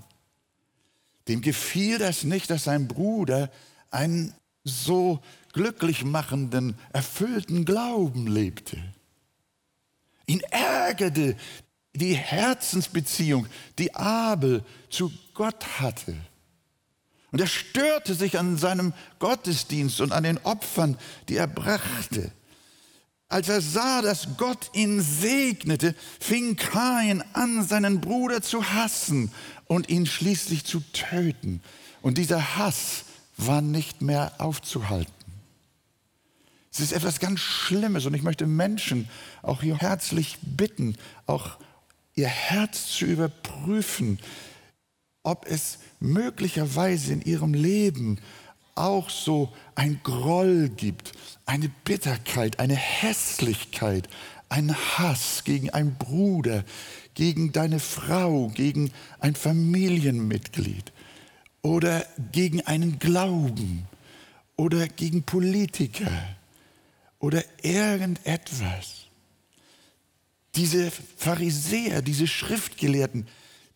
dem 1.28 1.42
gefiel 1.42 1.98
das 1.98 2.24
nicht, 2.24 2.50
dass 2.50 2.66
sein 2.66 2.88
Bruder 2.88 3.50
einen 3.90 4.34
so 4.64 5.20
glücklich 5.54 6.04
machenden, 6.04 6.78
erfüllten 6.92 7.66
Glauben 7.66 8.28
lebte. 8.28 8.78
Ihn 10.28 10.42
ärgerte 10.52 11.36
die 11.94 12.16
Herzensbeziehung, 12.16 13.48
die 13.78 13.96
Abel 13.96 14.64
zu 14.90 15.12
Gott 15.34 15.80
hatte. 15.80 16.16
Und 17.32 17.42
er 17.42 17.48
störte 17.48 18.16
sich 18.16 18.38
an 18.38 18.58
seinem 18.58 18.94
Gottesdienst 19.20 20.02
und 20.02 20.12
an 20.12 20.24
den 20.24 20.38
Opfern, 20.40 20.98
die 21.30 21.38
er 21.38 21.48
brachte. 21.48 22.32
Als 23.30 23.48
er 23.48 23.62
sah, 23.62 24.02
dass 24.02 24.28
Gott 24.38 24.72
ihn 24.74 25.02
segnete, 25.02 25.96
fing 26.20 26.56
Kain 26.56 27.24
an, 27.34 27.64
seinen 27.64 28.02
Bruder 28.02 28.42
zu 28.42 28.74
hassen 28.74 29.32
und 29.68 29.88
ihn 29.88 30.08
schließlich 30.08 30.66
zu 30.66 30.82
töten. 30.94 31.62
Und 32.02 32.18
dieser 32.18 32.58
Hass 32.58 33.06
war 33.38 33.62
nicht 33.62 34.02
mehr 34.02 34.34
aufzuhalten. 34.40 35.14
Es 36.72 36.80
ist 36.80 36.92
etwas 36.92 37.20
ganz 37.20 37.40
Schlimmes 37.40 38.06
und 38.06 38.16
ich 38.16 38.24
möchte 38.24 38.48
Menschen 38.48 39.08
auch 39.44 39.62
hier 39.62 39.78
herzlich 39.78 40.38
bitten, 40.42 40.96
auch 41.28 41.58
ihr 42.16 42.28
Herz 42.28 42.88
zu 42.88 43.06
überprüfen, 43.06 44.20
ob 45.24 45.46
es 45.46 45.80
möglicherweise 46.00 47.14
in 47.14 47.22
ihrem 47.22 47.54
Leben 47.54 48.20
auch 48.80 49.10
so 49.10 49.54
ein 49.76 50.00
Groll 50.04 50.70
gibt, 50.70 51.12
eine 51.46 51.70
Bitterkeit, 51.84 52.60
eine 52.60 52.76
Hässlichkeit, 52.76 54.08
ein 54.50 54.76
Hass 54.76 55.44
gegen 55.44 55.70
einen 55.70 55.96
Bruder, 55.96 56.64
gegen 57.14 57.52
deine 57.52 57.80
Frau, 57.80 58.48
gegen 58.50 58.92
ein 59.20 59.36
Familienmitglied 59.36 60.92
oder 61.62 62.06
gegen 62.32 62.66
einen 62.66 63.00
Glauben 63.00 63.88
oder 64.56 64.88
gegen 64.88 65.24
Politiker 65.24 66.12
oder 67.20 67.44
irgendetwas. 67.62 69.08
Diese 70.56 70.92
Pharisäer, 71.18 72.02
diese 72.02 72.28
Schriftgelehrten, 72.28 73.28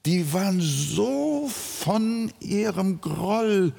die 0.06 0.34
waren 0.34 0.60
so 0.60 1.48
von 1.48 2.34
ihrem 2.40 3.00
Groll 3.00 3.74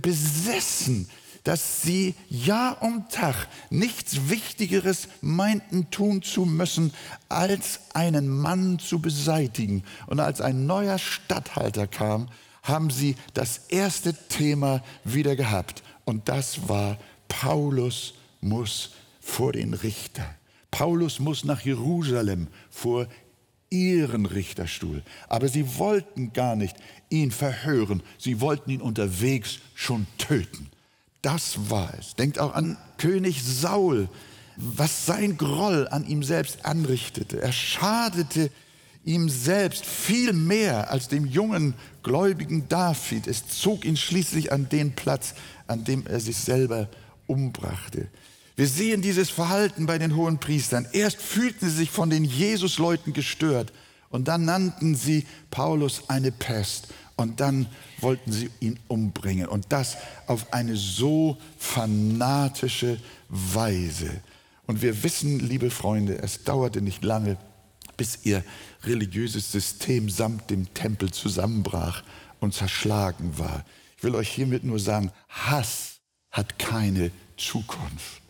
besessen, 0.00 1.08
dass 1.46 1.82
sie 1.82 2.14
Jahr 2.28 2.82
um 2.82 3.08
Tag 3.08 3.46
nichts 3.70 4.28
Wichtigeres 4.28 5.06
meinten 5.20 5.90
tun 5.90 6.22
zu 6.22 6.44
müssen, 6.44 6.92
als 7.28 7.80
einen 7.94 8.28
Mann 8.28 8.80
zu 8.80 9.00
beseitigen. 9.00 9.84
Und 10.08 10.18
als 10.18 10.40
ein 10.40 10.66
neuer 10.66 10.98
Statthalter 10.98 11.86
kam, 11.86 12.28
haben 12.64 12.90
sie 12.90 13.14
das 13.32 13.58
erste 13.68 14.12
Thema 14.28 14.82
wieder 15.04 15.36
gehabt. 15.36 15.84
Und 16.04 16.28
das 16.28 16.68
war, 16.68 16.98
Paulus 17.28 18.14
muss 18.40 18.90
vor 19.20 19.52
den 19.52 19.72
Richter. 19.72 20.26
Paulus 20.72 21.20
muss 21.20 21.44
nach 21.44 21.60
Jerusalem 21.60 22.48
vor 22.70 23.06
ihren 23.70 24.26
Richterstuhl. 24.26 25.02
Aber 25.28 25.48
sie 25.48 25.78
wollten 25.78 26.32
gar 26.32 26.56
nicht 26.56 26.76
ihn 27.08 27.30
verhören. 27.30 28.02
Sie 28.18 28.40
wollten 28.40 28.70
ihn 28.70 28.80
unterwegs 28.80 29.58
schon 29.74 30.06
töten. 30.18 30.68
Das 31.22 31.70
war 31.70 31.92
es. 31.98 32.14
Denkt 32.14 32.38
auch 32.38 32.54
an 32.54 32.76
König 32.98 33.42
Saul, 33.42 34.08
was 34.56 35.06
sein 35.06 35.36
Groll 35.36 35.88
an 35.88 36.06
ihm 36.06 36.22
selbst 36.22 36.64
anrichtete. 36.64 37.42
Er 37.42 37.52
schadete 37.52 38.50
ihm 39.04 39.28
selbst 39.28 39.86
viel 39.86 40.32
mehr 40.32 40.90
als 40.90 41.08
dem 41.08 41.26
jungen 41.26 41.74
gläubigen 42.02 42.68
David. 42.68 43.26
Es 43.26 43.46
zog 43.48 43.84
ihn 43.84 43.96
schließlich 43.96 44.52
an 44.52 44.68
den 44.68 44.92
Platz, 44.92 45.34
an 45.66 45.84
dem 45.84 46.06
er 46.06 46.20
sich 46.20 46.36
selber 46.36 46.88
umbrachte. 47.26 48.08
Wir 48.56 48.66
sehen 48.66 49.02
dieses 49.02 49.28
Verhalten 49.28 49.84
bei 49.84 49.98
den 49.98 50.16
hohen 50.16 50.38
Priestern. 50.38 50.88
Erst 50.92 51.20
fühlten 51.20 51.68
sie 51.68 51.76
sich 51.76 51.90
von 51.90 52.08
den 52.08 52.24
Jesusleuten 52.24 53.12
gestört 53.12 53.70
und 54.08 54.28
dann 54.28 54.46
nannten 54.46 54.94
sie 54.94 55.26
Paulus 55.50 56.08
eine 56.08 56.32
Pest 56.32 56.88
und 57.16 57.40
dann 57.40 57.66
wollten 58.00 58.32
sie 58.32 58.50
ihn 58.60 58.78
umbringen. 58.88 59.46
Und 59.46 59.66
das 59.68 59.98
auf 60.26 60.54
eine 60.54 60.74
so 60.74 61.36
fanatische 61.58 62.98
Weise. 63.28 64.22
Und 64.66 64.80
wir 64.80 65.02
wissen, 65.02 65.38
liebe 65.38 65.70
Freunde, 65.70 66.18
es 66.22 66.44
dauerte 66.44 66.80
nicht 66.80 67.04
lange, 67.04 67.36
bis 67.98 68.20
ihr 68.24 68.42
religiöses 68.84 69.52
System 69.52 70.08
samt 70.08 70.48
dem 70.48 70.72
Tempel 70.72 71.10
zusammenbrach 71.10 72.02
und 72.40 72.54
zerschlagen 72.54 73.38
war. 73.38 73.66
Ich 73.98 74.02
will 74.02 74.14
euch 74.14 74.30
hiermit 74.30 74.64
nur 74.64 74.78
sagen, 74.78 75.12
Hass 75.28 76.00
hat 76.30 76.58
keine 76.58 77.10
Zukunft. 77.36 78.25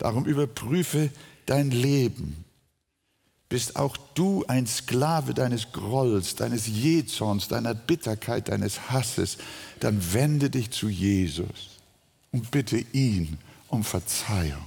Darum 0.00 0.24
überprüfe 0.24 1.10
dein 1.44 1.70
Leben. 1.70 2.46
Bist 3.50 3.76
auch 3.76 3.98
du 4.14 4.46
ein 4.48 4.66
Sklave 4.66 5.34
deines 5.34 5.72
Grolls, 5.72 6.36
deines 6.36 6.66
Jezorns, 6.66 7.48
deiner 7.48 7.74
Bitterkeit, 7.74 8.48
deines 8.48 8.90
Hasses, 8.90 9.36
dann 9.78 10.14
wende 10.14 10.48
dich 10.48 10.70
zu 10.70 10.88
Jesus 10.88 11.80
und 12.32 12.50
bitte 12.50 12.78
ihn 12.92 13.36
um 13.68 13.84
Verzeihung. 13.84 14.64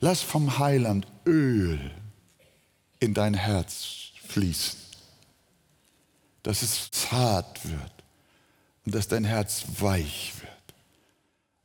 Lass 0.00 0.22
vom 0.22 0.58
Heiland 0.58 1.06
Öl 1.26 1.90
in 3.00 3.12
dein 3.12 3.34
Herz 3.34 4.12
fließen. 4.28 4.78
Dass 6.42 6.62
es 6.62 6.90
zart 6.90 7.68
wird 7.68 7.92
und 8.86 8.94
dass 8.94 9.08
dein 9.08 9.24
Herz 9.24 9.64
weich 9.78 10.32
wird 10.40 10.50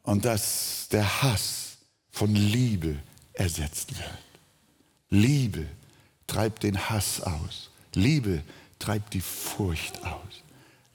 und 0.04 0.26
dass 0.26 0.90
der 0.92 1.24
Hass 1.24 1.67
von 2.18 2.34
Liebe 2.34 2.98
ersetzt 3.34 3.96
wird. 3.96 4.10
Liebe 5.12 5.68
treibt 6.26 6.64
den 6.64 6.90
Hass 6.90 7.22
aus. 7.22 7.70
Liebe 7.94 8.42
treibt 8.80 9.14
die 9.14 9.22
Furcht 9.22 10.04
aus. 10.04 10.42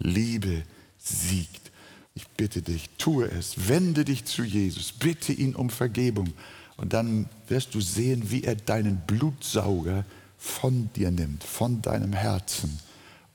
Liebe 0.00 0.64
siegt. 0.98 1.70
Ich 2.16 2.26
bitte 2.26 2.60
dich, 2.60 2.90
tue 2.98 3.26
es, 3.30 3.68
wende 3.68 4.04
dich 4.04 4.24
zu 4.24 4.42
Jesus, 4.42 4.90
bitte 4.90 5.32
ihn 5.32 5.54
um 5.54 5.70
Vergebung 5.70 6.32
und 6.76 6.92
dann 6.92 7.28
wirst 7.46 7.76
du 7.76 7.80
sehen, 7.80 8.32
wie 8.32 8.42
er 8.42 8.56
deinen 8.56 8.96
Blutsauger 9.06 10.04
von 10.38 10.90
dir 10.94 11.12
nimmt, 11.12 11.44
von 11.44 11.80
deinem 11.82 12.14
Herzen 12.14 12.80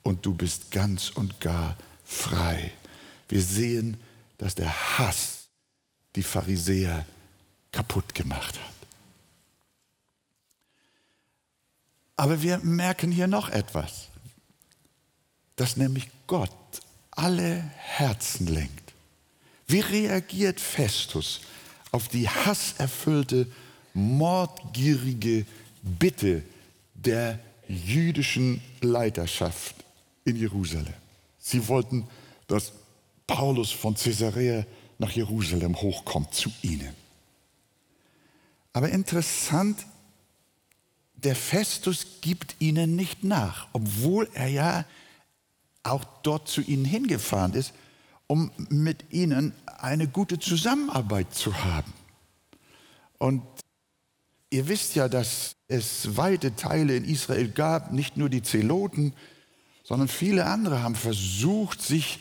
und 0.03 0.25
du 0.25 0.34
bist 0.34 0.72
ganz 0.72 1.10
und 1.10 1.39
gar 1.39 1.77
frei. 2.03 2.70
Wir 3.29 3.41
sehen, 3.41 3.96
dass 4.38 4.56
der 4.56 4.98
Hass 4.98 5.48
die 6.17 6.24
Pharisäer 6.24 7.06
kaputt 7.78 8.16
gemacht 8.16 8.56
hat. 8.56 8.88
Aber 12.16 12.42
wir 12.42 12.58
merken 12.58 13.12
hier 13.12 13.28
noch 13.28 13.50
etwas, 13.50 14.08
dass 15.58 15.78
nämlich 15.78 16.08
Gott 16.26 16.50
alle 17.12 17.70
Herzen 17.78 18.48
lenkt. 18.48 18.94
Wie 19.68 19.82
reagiert 19.82 20.60
Festus 20.60 21.42
auf 21.92 22.08
die 22.08 22.28
hasserfüllte, 22.28 23.46
mordgierige 23.94 25.46
Bitte 25.84 26.42
der 26.96 27.38
jüdischen 27.68 28.60
Leiterschaft 28.82 29.76
in 30.26 30.36
Jerusalem? 30.36 30.96
Sie 31.38 31.68
wollten, 31.68 32.08
dass 32.48 32.72
Paulus 33.28 33.70
von 33.70 33.94
Caesarea 33.94 34.66
nach 34.98 35.12
Jerusalem 35.12 35.80
hochkommt 35.80 36.34
zu 36.34 36.52
ihnen. 36.64 37.07
Aber 38.78 38.90
interessant, 38.90 39.88
der 41.16 41.36
Festus 41.36 42.22
gibt 42.22 42.58
ihnen 42.60 42.96
nicht 42.96 43.24
nach, 43.24 43.68
obwohl 43.74 44.30
er 44.36 44.50
ja 44.50 44.86
auch 45.82 46.04
dort 46.22 46.48
zu 46.48 46.62
ihnen 46.62 46.86
hingefahren 46.86 47.56
ist, 47.56 47.74
um 48.28 48.52
mit 48.70 49.12
ihnen 49.12 49.54
eine 49.80 50.08
gute 50.08 50.38
Zusammenarbeit 50.38 51.34
zu 51.34 51.64
haben. 51.64 51.92
Und 53.18 53.42
ihr 54.52 54.68
wisst 54.68 54.94
ja, 54.94 55.10
dass 55.10 55.56
es 55.68 56.16
weite 56.16 56.56
Teile 56.56 56.98
in 56.98 57.06
Israel 57.06 57.48
gab, 57.48 57.92
nicht 57.92 58.16
nur 58.16 58.30
die 58.30 58.44
Zeloten, 58.44 59.16
sondern 59.86 60.08
viele 60.08 60.46
andere 60.46 60.84
haben 60.84 60.94
versucht, 60.94 61.82
sich 61.82 62.20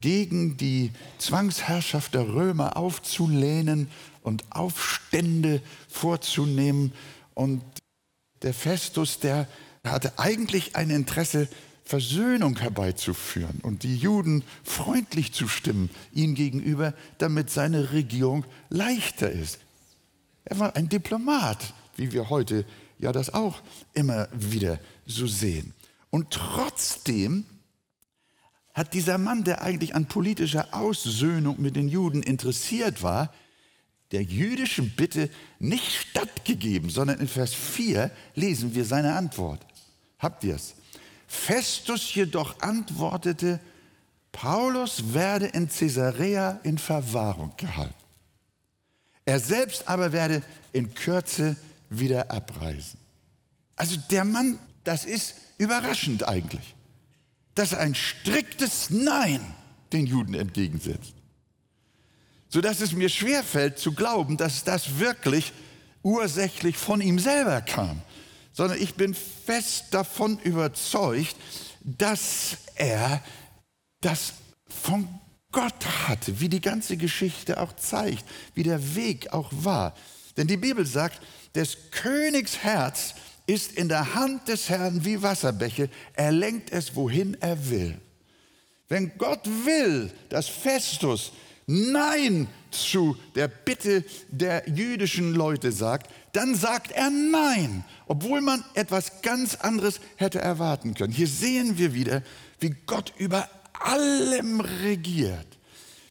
gegen 0.00 0.56
die 0.56 0.90
Zwangsherrschaft 1.18 2.14
der 2.14 2.26
Römer 2.26 2.76
aufzulehnen 2.76 3.86
und 4.22 4.44
Aufstände 4.50 5.60
vorzunehmen. 5.88 6.92
Und 7.34 7.62
der 8.42 8.54
Festus, 8.54 9.18
der 9.18 9.48
hatte 9.84 10.18
eigentlich 10.18 10.76
ein 10.76 10.90
Interesse 10.90 11.48
Versöhnung 11.84 12.58
herbeizuführen 12.58 13.58
und 13.62 13.82
die 13.82 13.96
Juden 13.96 14.44
freundlich 14.62 15.32
zu 15.32 15.48
stimmen 15.48 15.90
ihm 16.12 16.34
gegenüber, 16.34 16.94
damit 17.18 17.50
seine 17.50 17.92
Regierung 17.92 18.44
leichter 18.70 19.30
ist. 19.30 19.58
Er 20.44 20.58
war 20.58 20.76
ein 20.76 20.88
Diplomat, 20.88 21.74
wie 21.96 22.12
wir 22.12 22.30
heute 22.30 22.64
ja 22.98 23.12
das 23.12 23.34
auch 23.34 23.60
immer 23.94 24.28
wieder 24.32 24.78
so 25.06 25.26
sehen. 25.26 25.74
Und 26.10 26.30
trotzdem 26.30 27.44
hat 28.74 28.94
dieser 28.94 29.18
Mann, 29.18 29.44
der 29.44 29.62
eigentlich 29.62 29.94
an 29.94 30.06
politischer 30.06 30.68
Aussöhnung 30.72 31.60
mit 31.60 31.76
den 31.76 31.88
Juden 31.88 32.22
interessiert 32.22 33.02
war, 33.02 33.32
der 34.12 34.22
jüdischen 34.22 34.90
Bitte 34.90 35.30
nicht 35.58 35.90
stattgegeben, 35.92 36.90
sondern 36.90 37.18
in 37.18 37.28
Vers 37.28 37.54
4 37.54 38.10
lesen 38.34 38.74
wir 38.74 38.84
seine 38.84 39.14
Antwort. 39.14 39.66
Habt 40.18 40.44
ihr 40.44 40.54
es? 40.54 40.74
Festus 41.26 42.14
jedoch 42.14 42.60
antwortete, 42.60 43.58
Paulus 44.30 45.14
werde 45.14 45.46
in 45.46 45.68
Caesarea 45.68 46.60
in 46.62 46.78
Verwahrung 46.78 47.52
gehalten. 47.56 47.94
Er 49.24 49.40
selbst 49.40 49.88
aber 49.88 50.12
werde 50.12 50.42
in 50.72 50.94
Kürze 50.94 51.56
wieder 51.90 52.30
abreisen. 52.30 52.98
Also 53.76 53.96
der 54.10 54.24
Mann, 54.24 54.58
das 54.84 55.04
ist 55.04 55.34
überraschend 55.58 56.28
eigentlich, 56.28 56.74
dass 57.54 57.72
er 57.72 57.80
ein 57.80 57.94
striktes 57.94 58.90
Nein 58.90 59.40
den 59.92 60.06
Juden 60.06 60.34
entgegensetzt. 60.34 61.14
Sodass 62.52 62.80
es 62.80 62.92
mir 62.92 63.08
schwerfällt 63.08 63.78
zu 63.78 63.92
glauben, 63.92 64.36
dass 64.36 64.62
das 64.62 64.98
wirklich 64.98 65.52
ursächlich 66.02 66.76
von 66.76 67.00
ihm 67.00 67.18
selber 67.18 67.60
kam 67.62 68.02
sondern 68.52 68.80
ich 68.80 68.94
bin 68.94 69.14
fest 69.14 69.86
davon 69.90 70.38
überzeugt, 70.40 71.36
dass 71.82 72.58
er 72.74 73.22
das 74.00 74.34
von 74.68 75.08
Gott 75.50 75.86
hatte, 76.08 76.40
wie 76.40 76.48
die 76.48 76.60
ganze 76.60 76.96
Geschichte 76.96 77.60
auch 77.60 77.74
zeigt, 77.76 78.24
wie 78.54 78.62
der 78.62 78.94
Weg 78.94 79.32
auch 79.32 79.50
war. 79.52 79.94
Denn 80.36 80.46
die 80.46 80.56
Bibel 80.56 80.86
sagt, 80.86 81.20
des 81.54 81.90
Königs 81.90 82.58
Herz 82.58 83.14
ist 83.46 83.72
in 83.72 83.88
der 83.88 84.14
Hand 84.14 84.48
des 84.48 84.68
Herrn 84.68 85.04
wie 85.04 85.20
Wasserbäche, 85.22 85.90
er 86.14 86.32
lenkt 86.32 86.70
es, 86.70 86.94
wohin 86.94 87.36
er 87.40 87.68
will. 87.68 88.00
Wenn 88.88 89.12
Gott 89.18 89.46
will, 89.64 90.10
dass 90.28 90.48
Festus 90.48 91.32
Nein 91.66 92.48
zu 92.70 93.16
der 93.34 93.48
Bitte 93.48 94.04
der 94.28 94.68
jüdischen 94.68 95.34
Leute 95.34 95.72
sagt, 95.72 96.10
dann 96.32 96.54
sagt 96.54 96.92
er 96.92 97.10
Nein, 97.10 97.84
obwohl 98.06 98.40
man 98.40 98.64
etwas 98.74 99.22
ganz 99.22 99.56
anderes 99.56 100.00
hätte 100.16 100.40
erwarten 100.40 100.94
können. 100.94 101.12
Hier 101.12 101.28
sehen 101.28 101.78
wir 101.78 101.94
wieder, 101.94 102.22
wie 102.60 102.74
Gott 102.86 103.12
über 103.18 103.48
allem 103.72 104.60
regiert. 104.60 105.46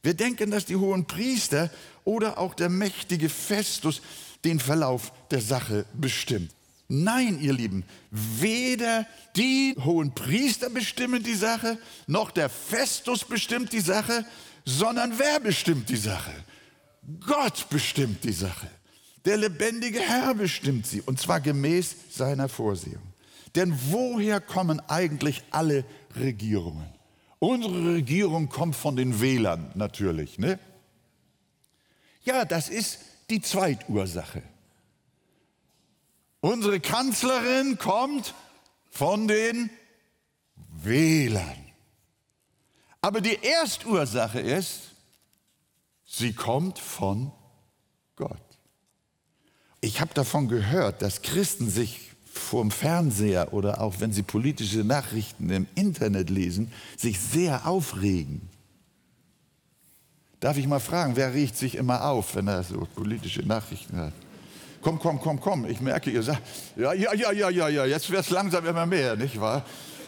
Wir 0.02 0.14
denken, 0.14 0.50
dass 0.50 0.64
die 0.64 0.76
hohen 0.76 1.06
Priester 1.06 1.70
oder 2.04 2.38
auch 2.38 2.54
der 2.54 2.68
mächtige 2.68 3.28
Festus 3.28 4.02
den 4.44 4.58
Verlauf 4.58 5.12
der 5.30 5.40
Sache 5.40 5.86
bestimmt. 5.94 6.50
Nein, 6.88 7.40
ihr 7.40 7.52
Lieben, 7.54 7.84
weder 8.10 9.06
die 9.36 9.74
hohen 9.82 10.14
Priester 10.14 10.68
bestimmen 10.68 11.22
die 11.22 11.34
Sache, 11.34 11.78
noch 12.06 12.30
der 12.30 12.50
Festus 12.50 13.24
bestimmt 13.24 13.72
die 13.72 13.80
Sache, 13.80 14.26
sondern 14.64 15.18
wer 15.18 15.40
bestimmt 15.40 15.88
die 15.88 15.96
Sache? 15.96 16.32
Gott 17.26 17.68
bestimmt 17.68 18.24
die 18.24 18.32
Sache. 18.32 18.68
Der 19.24 19.36
lebendige 19.36 20.00
Herr 20.00 20.34
bestimmt 20.34 20.86
sie, 20.86 21.00
und 21.00 21.20
zwar 21.20 21.40
gemäß 21.40 21.94
seiner 22.10 22.48
Vorsehung. 22.48 23.02
Denn 23.54 23.76
woher 23.90 24.40
kommen 24.40 24.80
eigentlich 24.88 25.42
alle 25.50 25.84
Regierungen? 26.16 26.86
Unsere 27.38 27.94
Regierung 27.94 28.48
kommt 28.48 28.76
von 28.76 28.96
den 28.96 29.20
Wählern 29.20 29.70
natürlich. 29.74 30.38
Ne? 30.38 30.58
Ja, 32.24 32.44
das 32.44 32.68
ist 32.68 33.00
die 33.30 33.40
Zweitursache. 33.40 34.42
Unsere 36.40 36.80
Kanzlerin 36.80 37.78
kommt 37.78 38.34
von 38.90 39.28
den 39.28 39.70
Wählern. 40.82 41.61
Aber 43.02 43.20
die 43.20 43.36
Erstursache 43.42 44.40
ist, 44.40 44.92
sie 46.06 46.32
kommt 46.32 46.78
von 46.78 47.32
Gott. 48.14 48.38
Ich 49.80 50.00
habe 50.00 50.14
davon 50.14 50.46
gehört, 50.46 51.02
dass 51.02 51.22
Christen 51.22 51.68
sich 51.68 52.12
vorm 52.24 52.70
Fernseher 52.70 53.52
oder 53.52 53.80
auch 53.80 53.96
wenn 53.98 54.12
sie 54.12 54.22
politische 54.22 54.84
Nachrichten 54.84 55.50
im 55.50 55.66
Internet 55.74 56.30
lesen, 56.30 56.72
sich 56.96 57.18
sehr 57.18 57.66
aufregen. 57.66 58.48
Darf 60.38 60.56
ich 60.56 60.68
mal 60.68 60.80
fragen, 60.80 61.16
wer 61.16 61.34
regt 61.34 61.56
sich 61.56 61.74
immer 61.74 62.04
auf, 62.04 62.36
wenn 62.36 62.46
er 62.46 62.62
so 62.62 62.86
politische 62.94 63.42
Nachrichten 63.42 63.96
hat? 63.96 64.12
Komm, 64.80 64.98
komm, 64.98 65.20
komm, 65.20 65.40
komm. 65.40 65.66
Ich 65.66 65.80
merke, 65.80 66.10
ihr 66.10 66.22
sagt, 66.22 66.42
ja, 66.76 66.92
ja, 66.92 67.14
ja, 67.14 67.32
ja, 67.32 67.50
ja, 67.50 67.68
ja, 67.68 67.84
jetzt 67.84 68.10
wird 68.10 68.22
es 68.22 68.30
langsam 68.30 68.64
immer 68.66 68.86
mehr, 68.86 69.16
nicht 69.16 69.40
wahr? 69.40 69.64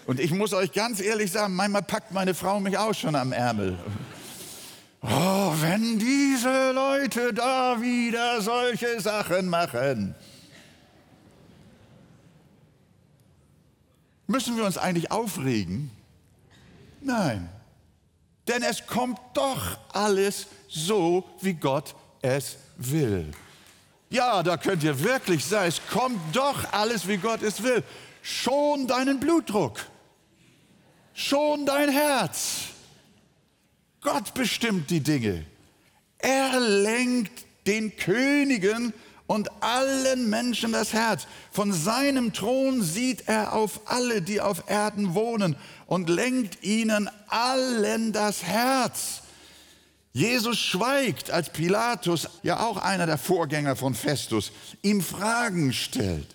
Und 0.07 0.21
ich 0.21 0.31
muss 0.33 0.53
euch 0.53 0.73
ganz 0.73 1.01
ehrlich 1.01 1.33
sagen, 1.33 1.55
manchmal 1.55 1.83
packt 1.83 2.12
meine 2.12 2.35
Frau 2.35 2.61
mich 2.61 2.77
auch 2.77 2.95
schon 2.95 3.14
am 3.14 3.33
Ärmel. 3.33 3.79
Oh, 5.01 5.53
wenn 5.61 5.99
diese 5.99 6.73
Leute 6.73 7.33
da 7.33 7.81
wieder 7.81 8.40
solche 8.40 9.01
Sachen 9.01 9.49
machen. 9.49 10.14
Müssen 14.27 14.57
wir 14.57 14.64
uns 14.64 14.79
eigentlich 14.79 15.11
aufregen? 15.11 15.90
Nein. 17.01 17.49
Denn 18.49 18.62
es 18.62 18.87
kommt 18.87 19.19
doch 19.35 19.79
alles 19.93 20.47
so, 20.69 21.25
wie 21.40 21.55
Gott 21.55 21.95
es 22.23 22.57
will. 22.77 23.31
Ja, 24.11 24.43
da 24.43 24.57
könnt 24.57 24.83
ihr 24.85 25.03
wirklich 25.03 25.45
sein. 25.45 25.69
Es 25.69 25.81
kommt 25.90 26.21
doch 26.35 26.73
alles, 26.73 27.09
wie 27.09 27.17
Gott 27.17 27.43
es 27.43 27.62
will. 27.62 27.83
Schon 28.23 28.87
deinen 28.87 29.21
Blutdruck. 29.21 29.81
Schon 31.14 31.64
dein 31.64 31.88
Herz. 31.88 32.64
Gott 34.00 34.35
bestimmt 34.35 34.90
die 34.90 35.00
Dinge. 35.00 35.46
Er 36.18 36.61
lenkt 36.61 37.46
den 37.66 37.96
Königen 37.96 38.92
und 39.27 39.50
allen 39.62 40.29
Menschen 40.29 40.72
das 40.72 40.92
Herz. 40.92 41.27
Von 41.50 41.72
seinem 41.72 42.33
Thron 42.33 42.83
sieht 42.83 43.29
er 43.29 43.53
auf 43.55 43.81
alle, 43.87 44.20
die 44.22 44.40
auf 44.40 44.68
Erden 44.68 45.14
wohnen 45.14 45.57
und 45.87 46.11
lenkt 46.11 46.62
ihnen 46.62 47.09
allen 47.29 48.12
das 48.12 48.42
Herz. 48.42 49.22
Jesus 50.12 50.59
schweigt, 50.59 51.31
als 51.31 51.50
Pilatus, 51.50 52.29
ja 52.42 52.61
auch 52.61 52.77
einer 52.77 53.07
der 53.07 53.18
Vorgänger 53.18 53.77
von 53.77 53.94
Festus, 53.94 54.53
ihm 54.83 55.00
Fragen 55.00 55.72
stellt. 55.72 56.34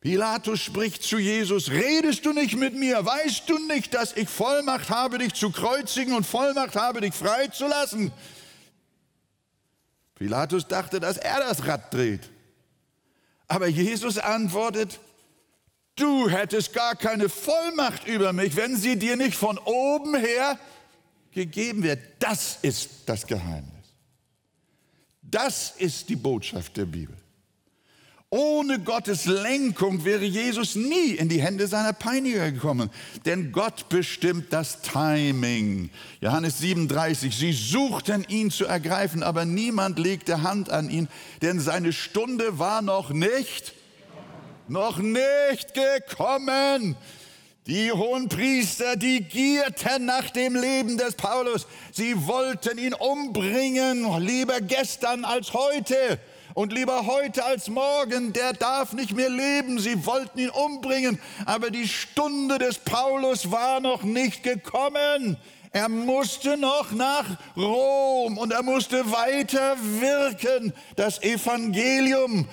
Pilatus 0.00 0.60
spricht 0.60 1.02
zu 1.02 1.18
Jesus, 1.18 1.70
redest 1.70 2.24
du 2.24 2.32
nicht 2.32 2.56
mit 2.56 2.74
mir? 2.74 3.04
Weißt 3.04 3.48
du 3.48 3.58
nicht, 3.66 3.94
dass 3.94 4.16
ich 4.16 4.28
Vollmacht 4.28 4.90
habe, 4.90 5.18
dich 5.18 5.34
zu 5.34 5.50
kreuzigen 5.50 6.14
und 6.14 6.24
Vollmacht 6.24 6.76
habe, 6.76 7.00
dich 7.00 7.14
freizulassen? 7.14 8.12
Pilatus 10.14 10.68
dachte, 10.68 11.00
dass 11.00 11.16
er 11.16 11.40
das 11.40 11.66
Rad 11.66 11.92
dreht. 11.92 12.30
Aber 13.48 13.66
Jesus 13.66 14.18
antwortet, 14.18 15.00
du 15.96 16.28
hättest 16.28 16.72
gar 16.72 16.94
keine 16.94 17.28
Vollmacht 17.28 18.06
über 18.06 18.32
mich, 18.32 18.54
wenn 18.54 18.76
sie 18.76 18.98
dir 18.98 19.16
nicht 19.16 19.36
von 19.36 19.58
oben 19.58 20.14
her 20.16 20.58
gegeben 21.32 21.82
wird. 21.82 22.00
Das 22.20 22.58
ist 22.62 22.90
das 23.06 23.26
Geheimnis. 23.26 23.72
Das 25.22 25.74
ist 25.76 26.08
die 26.08 26.16
Botschaft 26.16 26.76
der 26.76 26.86
Bibel. 26.86 27.16
Ohne 28.30 28.78
Gottes 28.78 29.24
Lenkung 29.24 30.04
wäre 30.04 30.26
Jesus 30.26 30.74
nie 30.74 31.12
in 31.12 31.30
die 31.30 31.40
Hände 31.40 31.66
seiner 31.66 31.94
Peiniger 31.94 32.52
gekommen, 32.52 32.90
denn 33.24 33.52
Gott 33.52 33.88
bestimmt 33.88 34.52
das 34.52 34.82
Timing. 34.82 35.88
Johannes 36.20 36.58
37, 36.58 37.34
sie 37.34 37.54
suchten 37.54 38.26
ihn 38.28 38.50
zu 38.50 38.66
ergreifen, 38.66 39.22
aber 39.22 39.46
niemand 39.46 39.98
legte 39.98 40.42
Hand 40.42 40.68
an 40.68 40.90
ihn, 40.90 41.08
denn 41.40 41.58
seine 41.58 41.94
Stunde 41.94 42.58
war 42.58 42.82
noch 42.82 43.08
nicht, 43.08 43.72
noch 44.68 44.98
nicht 44.98 45.72
gekommen. 45.72 46.96
Die 47.66 47.90
hohen 47.92 48.28
Priester, 48.28 48.96
die 48.96 49.22
gierten 49.22 50.04
nach 50.04 50.28
dem 50.28 50.54
Leben 50.54 50.98
des 50.98 51.14
Paulus. 51.14 51.66
Sie 51.92 52.26
wollten 52.26 52.76
ihn 52.76 52.92
umbringen, 52.92 54.06
lieber 54.20 54.60
gestern 54.60 55.24
als 55.24 55.54
heute 55.54 56.18
und 56.58 56.72
lieber 56.72 57.06
heute 57.06 57.44
als 57.44 57.68
morgen, 57.68 58.32
der 58.32 58.52
darf 58.52 58.92
nicht 58.92 59.14
mehr 59.14 59.30
leben. 59.30 59.78
Sie 59.78 60.04
wollten 60.04 60.40
ihn 60.40 60.50
umbringen, 60.50 61.20
aber 61.46 61.70
die 61.70 61.86
Stunde 61.86 62.58
des 62.58 62.80
Paulus 62.80 63.52
war 63.52 63.78
noch 63.78 64.02
nicht 64.02 64.42
gekommen. 64.42 65.36
Er 65.70 65.88
musste 65.88 66.56
noch 66.56 66.90
nach 66.90 67.26
Rom 67.56 68.38
und 68.38 68.52
er 68.52 68.64
musste 68.64 69.08
weiter 69.12 69.76
wirken, 70.00 70.72
das 70.96 71.22
Evangelium. 71.22 72.48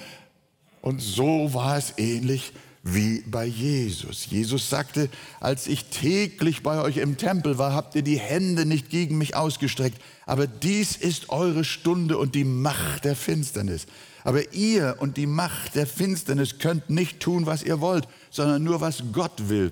Und 0.84 1.02
so 1.02 1.52
war 1.56 1.76
es 1.76 1.98
ähnlich 1.98 2.54
wie 2.88 3.24
bei 3.26 3.46
Jesus. 3.46 4.28
Jesus 4.30 4.70
sagte, 4.70 5.10
als 5.40 5.66
ich 5.66 5.86
täglich 5.86 6.62
bei 6.62 6.80
euch 6.82 6.98
im 6.98 7.18
Tempel 7.18 7.58
war, 7.58 7.74
habt 7.74 7.96
ihr 7.96 8.04
die 8.04 8.20
Hände 8.20 8.68
nicht 8.68 8.92
gegen 8.92 9.18
mich 9.18 9.36
ausgestreckt. 9.36 10.00
Aber 10.28 10.46
dies 10.46 10.96
ist 10.96 11.30
eure 11.30 11.64
Stunde 11.64 12.20
und 12.20 12.36
die 12.36 12.44
Macht 12.44 13.04
der 13.04 13.16
Finsternis. 13.16 13.88
Aber 14.24 14.54
ihr 14.54 14.98
und 15.00 15.18
die 15.18 15.26
Macht 15.26 15.74
der 15.74 15.88
Finsternis 15.88 16.60
könnt 16.60 16.92
nicht 16.92 17.20
tun, 17.20 17.48
was 17.48 17.64
ihr 17.64 17.82
wollt, 17.82 18.08
sondern 18.30 18.64
nur, 18.64 18.82
was 18.82 19.04
Gott 19.12 19.50
will. 19.50 19.72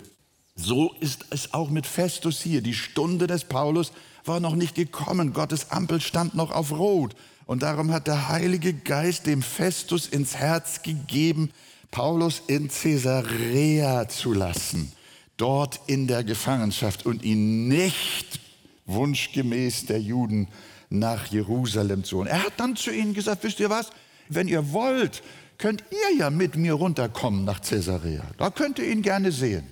So 0.55 0.91
ist 0.99 1.25
es 1.29 1.53
auch 1.53 1.69
mit 1.69 1.85
Festus 1.85 2.41
hier. 2.41 2.61
Die 2.61 2.73
Stunde 2.73 3.27
des 3.27 3.43
Paulus 3.43 3.91
war 4.25 4.39
noch 4.39 4.55
nicht 4.55 4.73
gekommen. 4.73 5.33
Gottes 5.33 5.69
Ampel 5.69 6.01
stand 6.01 6.33
noch 6.33 6.49
auf 6.49 6.71
Rot. 6.71 7.15
Und 7.45 7.61
darum 7.61 7.91
hat 7.91 8.07
der 8.07 8.29
Heilige 8.29 8.73
Geist 8.73 9.27
dem 9.27 9.43
Festus 9.43 10.07
ins 10.07 10.35
Herz 10.35 10.81
gegeben, 10.81 11.51
Paulus 11.93 12.41
in 12.47 12.69
Caesarea 12.69 14.09
zu 14.09 14.33
lassen, 14.33 14.91
dort 15.37 15.79
in 15.85 16.07
der 16.07 16.23
Gefangenschaft 16.23 17.05
und 17.05 17.21
ihn 17.21 17.67
nicht 17.67 18.39
wunschgemäß 18.87 19.85
der 19.85 20.01
Juden 20.01 20.47
nach 20.89 21.27
Jerusalem 21.27 22.03
zu 22.03 22.17
holen. 22.17 22.27
Er 22.27 22.45
hat 22.45 22.53
dann 22.57 22.75
zu 22.75 22.89
ihnen 22.89 23.13
gesagt, 23.13 23.43
wisst 23.43 23.59
ihr 23.59 23.69
was, 23.69 23.91
wenn 24.27 24.47
ihr 24.47 24.73
wollt, 24.73 25.21
könnt 25.59 25.83
ihr 25.91 26.17
ja 26.17 26.31
mit 26.31 26.55
mir 26.55 26.73
runterkommen 26.73 27.45
nach 27.45 27.61
Caesarea. 27.61 28.23
Da 28.39 28.49
könnt 28.49 28.79
ihr 28.79 28.89
ihn 28.89 29.03
gerne 29.03 29.31
sehen. 29.31 29.67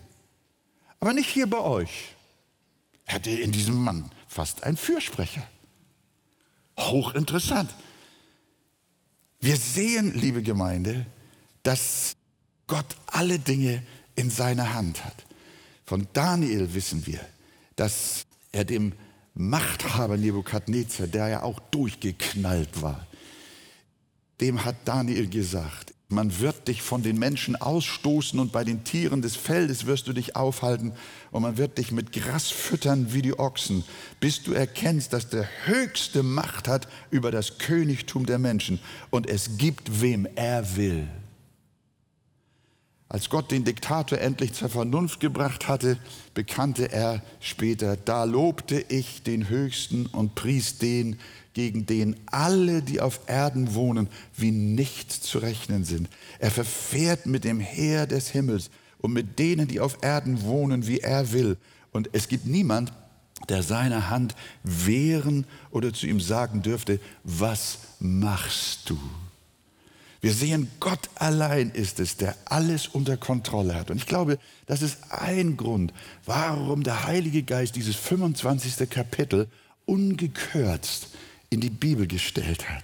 Aber 1.00 1.14
nicht 1.14 1.30
hier 1.30 1.48
bei 1.48 1.60
euch. 1.60 2.14
Er 3.08 3.16
hatte 3.16 3.32
in 3.32 3.52
diesem 3.52 3.84
Mann 3.84 4.12
fast 4.28 4.62
einen 4.62 4.78
Fürsprecher. 4.78 5.42
Hochinteressant. 6.78 7.74
Wir 9.40 9.58
sehen, 9.58 10.14
liebe 10.14 10.44
Gemeinde, 10.44 11.08
dass 11.64 12.16
Gott 12.68 12.96
alle 13.08 13.40
Dinge 13.40 13.84
in 14.16 14.30
seiner 14.30 14.74
Hand 14.74 15.04
hat. 15.04 15.26
Von 15.86 16.08
Daniel 16.14 16.74
wissen 16.74 17.06
wir, 17.06 17.20
dass 17.76 18.26
er 18.52 18.66
dem 18.66 18.94
Machthaber 19.34 20.18
Nebukadnezar, 20.18 21.08
der 21.08 21.28
ja 21.28 21.44
auch 21.44 21.60
durchgeknallt 21.72 22.82
war, 22.82 23.08
dem 24.40 24.66
hat 24.66 24.76
Daniel 24.86 25.28
gesagt, 25.28 25.94
man 26.12 26.40
wird 26.40 26.68
dich 26.68 26.82
von 26.82 27.04
den 27.04 27.18
Menschen 27.18 27.56
ausstoßen 27.56 28.38
und 28.40 28.52
bei 28.52 28.66
den 28.66 28.84
Tieren 28.84 29.22
des 29.22 29.38
Feldes 29.38 29.86
wirst 29.86 30.08
du 30.08 30.14
dich 30.14 30.36
aufhalten 30.36 30.92
und 31.32 31.42
man 31.44 31.58
wird 31.58 31.78
dich 31.78 31.92
mit 31.92 32.12
Gras 32.12 32.50
füttern 32.50 33.14
wie 33.14 33.22
die 33.22 33.40
Ochsen, 33.40 33.86
bis 34.20 34.44
du 34.44 34.52
erkennst, 34.52 35.14
dass 35.14 35.30
der 35.30 35.48
Höchste 35.66 36.22
Macht 36.22 36.68
hat 36.68 36.90
über 37.12 37.32
das 37.32 37.60
Königtum 37.60 38.26
der 38.26 38.40
Menschen 38.40 38.80
und 39.10 39.28
es 39.28 39.58
gibt, 39.58 40.02
wem 40.02 40.28
er 40.36 40.76
will. 40.76 41.08
Als 43.12 43.30
Gott 43.30 43.52
den 43.52 43.66
Diktator 43.66 44.20
endlich 44.20 44.54
zur 44.54 44.70
Vernunft 44.70 45.20
gebracht 45.20 45.68
hatte, 45.68 45.98
bekannte 46.34 46.94
er 46.94 47.22
später, 47.42 47.98
da 47.98 48.24
lobte 48.24 48.86
ich 48.88 49.22
den 49.22 49.50
Höchsten 49.50 50.06
und 50.06 50.34
pries 50.34 50.78
den, 50.78 51.20
gegen 51.54 51.86
den 51.86 52.16
alle, 52.28 52.82
die 52.82 53.02
auf 53.02 53.20
Erden 53.28 53.74
wohnen, 53.74 54.08
wie 54.38 54.52
nichts 54.52 55.20
zu 55.20 55.40
rechnen 55.40 55.84
sind. 55.84 56.08
Er 56.40 56.52
verfährt 56.52 57.26
mit 57.26 57.44
dem 57.44 57.60
Heer 57.60 58.08
des 58.08 58.30
Himmels 58.30 58.70
und 59.00 59.12
mit 59.12 59.40
denen, 59.40 59.68
die 59.68 59.82
auf 59.82 59.98
Erden 60.02 60.44
wohnen, 60.44 60.88
wie 60.88 61.00
er 61.00 61.34
will. 61.34 61.58
Und 61.92 62.12
es 62.14 62.30
gibt 62.30 62.46
niemand, 62.46 62.94
der 63.50 63.62
seine 63.62 64.10
Hand 64.10 64.38
wehren 64.64 65.46
oder 65.70 65.92
zu 65.92 66.08
ihm 66.08 66.22
sagen 66.22 66.62
dürfte, 66.62 67.02
was 67.26 67.80
machst 68.00 68.90
du? 68.90 68.98
Wir 70.22 70.34
sehen, 70.34 70.70
Gott 70.80 71.10
allein 71.16 71.72
ist 71.72 72.00
es, 72.00 72.16
der 72.16 72.36
alles 72.46 72.88
unter 72.88 73.18
Kontrolle 73.18 73.74
hat. 73.74 73.90
Und 73.90 73.98
ich 73.98 74.06
glaube, 74.06 74.38
das 74.68 74.84
ist 74.84 75.00
ein 75.10 75.58
Grund, 75.58 75.94
warum 76.26 76.84
der 76.84 77.06
Heilige 77.06 77.42
Geist 77.42 77.76
dieses 77.76 77.96
25. 77.96 78.88
Kapitel 78.88 79.48
ungekürzt 79.86 81.08
in 81.50 81.60
die 81.60 81.72
Bibel 81.72 82.06
gestellt 82.06 82.70
hat. 82.70 82.84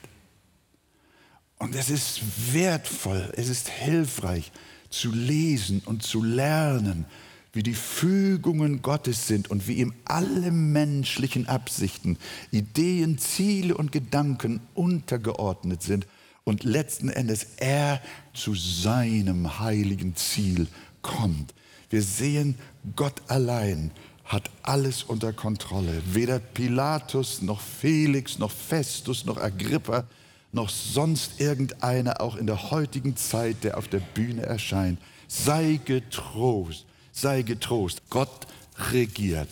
Und 1.60 1.76
es 1.76 1.92
ist 1.92 2.22
wertvoll, 2.54 3.32
es 3.36 3.50
ist 3.50 3.70
hilfreich 3.70 4.52
zu 4.90 5.12
lesen 5.12 5.84
und 5.86 6.02
zu 6.02 6.24
lernen, 6.24 7.06
wie 7.54 7.64
die 7.64 7.76
Fügungen 7.76 8.82
Gottes 8.82 9.28
sind 9.28 9.50
und 9.52 9.68
wie 9.68 9.76
ihm 9.76 9.94
alle 10.06 10.52
menschlichen 10.52 11.48
Absichten, 11.48 12.18
Ideen, 12.52 13.20
Ziele 13.20 13.78
und 13.78 13.92
Gedanken 13.92 14.60
untergeordnet 14.74 15.84
sind 15.84 16.08
und 16.48 16.64
letzten 16.64 17.10
Endes 17.10 17.46
er 17.58 18.02
zu 18.34 18.56
seinem 18.56 19.60
heiligen 19.60 20.16
Ziel 20.16 20.68
kommt. 21.02 21.54
Wir 21.90 22.02
sehen, 22.02 22.56
Gott 22.96 23.22
allein 23.28 23.92
hat 24.24 24.50
alles 24.64 25.04
unter 25.04 25.34
Kontrolle. 25.34 26.02
Weder 26.06 26.40
Pilatus 26.40 27.42
noch 27.42 27.60
Felix 27.60 28.40
noch 28.40 28.52
Festus 28.52 29.26
noch 29.26 29.36
Agrippa 29.36 30.06
noch 30.54 30.70
sonst 30.70 31.42
irgendeiner 31.42 32.22
auch 32.22 32.38
in 32.38 32.48
der 32.48 32.72
heutigen 32.72 33.18
Zeit, 33.18 33.66
der 33.66 33.78
auf 33.78 33.90
der 33.90 34.00
Bühne 34.00 34.44
erscheint. 34.44 35.02
Sei 35.28 35.82
getrost, 35.84 36.86
sei 37.12 37.42
getrost. 37.42 38.04
Gott 38.10 38.48
regiert, 38.94 39.50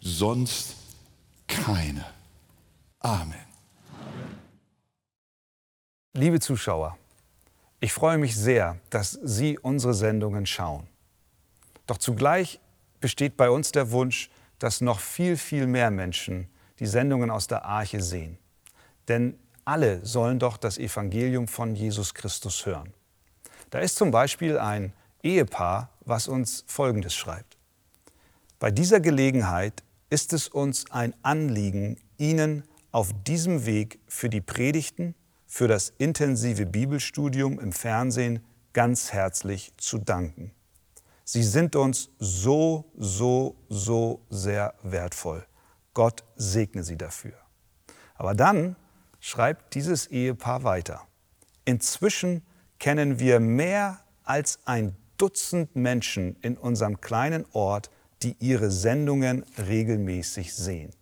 sonst 0.00 0.74
keiner. 1.46 2.06
Amen. 2.98 3.51
Liebe 6.14 6.40
Zuschauer, 6.40 6.98
ich 7.80 7.94
freue 7.94 8.18
mich 8.18 8.36
sehr, 8.36 8.76
dass 8.90 9.18
Sie 9.22 9.58
unsere 9.58 9.94
Sendungen 9.94 10.44
schauen. 10.44 10.86
Doch 11.86 11.96
zugleich 11.96 12.60
besteht 13.00 13.38
bei 13.38 13.48
uns 13.48 13.72
der 13.72 13.92
Wunsch, 13.92 14.28
dass 14.58 14.82
noch 14.82 15.00
viel, 15.00 15.38
viel 15.38 15.66
mehr 15.66 15.90
Menschen 15.90 16.48
die 16.80 16.86
Sendungen 16.86 17.30
aus 17.30 17.46
der 17.46 17.64
Arche 17.64 18.02
sehen. 18.02 18.36
Denn 19.08 19.38
alle 19.64 20.04
sollen 20.04 20.38
doch 20.38 20.58
das 20.58 20.76
Evangelium 20.76 21.48
von 21.48 21.74
Jesus 21.74 22.12
Christus 22.12 22.66
hören. 22.66 22.92
Da 23.70 23.78
ist 23.78 23.96
zum 23.96 24.10
Beispiel 24.10 24.58
ein 24.58 24.92
Ehepaar, 25.22 25.88
was 26.04 26.28
uns 26.28 26.62
Folgendes 26.66 27.14
schreibt. 27.14 27.56
Bei 28.58 28.70
dieser 28.70 29.00
Gelegenheit 29.00 29.82
ist 30.10 30.34
es 30.34 30.46
uns 30.48 30.90
ein 30.90 31.14
Anliegen, 31.22 31.96
Ihnen 32.18 32.64
auf 32.90 33.14
diesem 33.26 33.64
Weg 33.64 33.98
für 34.08 34.28
die 34.28 34.42
Predigten, 34.42 35.14
für 35.52 35.68
das 35.68 35.92
intensive 35.98 36.64
Bibelstudium 36.64 37.60
im 37.60 37.72
Fernsehen 37.72 38.42
ganz 38.72 39.12
herzlich 39.12 39.74
zu 39.76 39.98
danken. 39.98 40.50
Sie 41.24 41.42
sind 41.42 41.76
uns 41.76 42.08
so, 42.18 42.90
so, 42.96 43.54
so 43.68 44.22
sehr 44.30 44.72
wertvoll. 44.82 45.44
Gott 45.92 46.24
segne 46.36 46.82
Sie 46.82 46.96
dafür. 46.96 47.34
Aber 48.14 48.34
dann 48.34 48.76
schreibt 49.20 49.74
dieses 49.74 50.06
Ehepaar 50.06 50.64
weiter. 50.64 51.06
Inzwischen 51.66 52.40
kennen 52.78 53.18
wir 53.18 53.38
mehr 53.38 54.00
als 54.24 54.58
ein 54.64 54.96
Dutzend 55.18 55.76
Menschen 55.76 56.36
in 56.40 56.56
unserem 56.56 57.02
kleinen 57.02 57.44
Ort, 57.52 57.90
die 58.22 58.36
ihre 58.38 58.70
Sendungen 58.70 59.44
regelmäßig 59.58 60.54
sehen. 60.54 60.94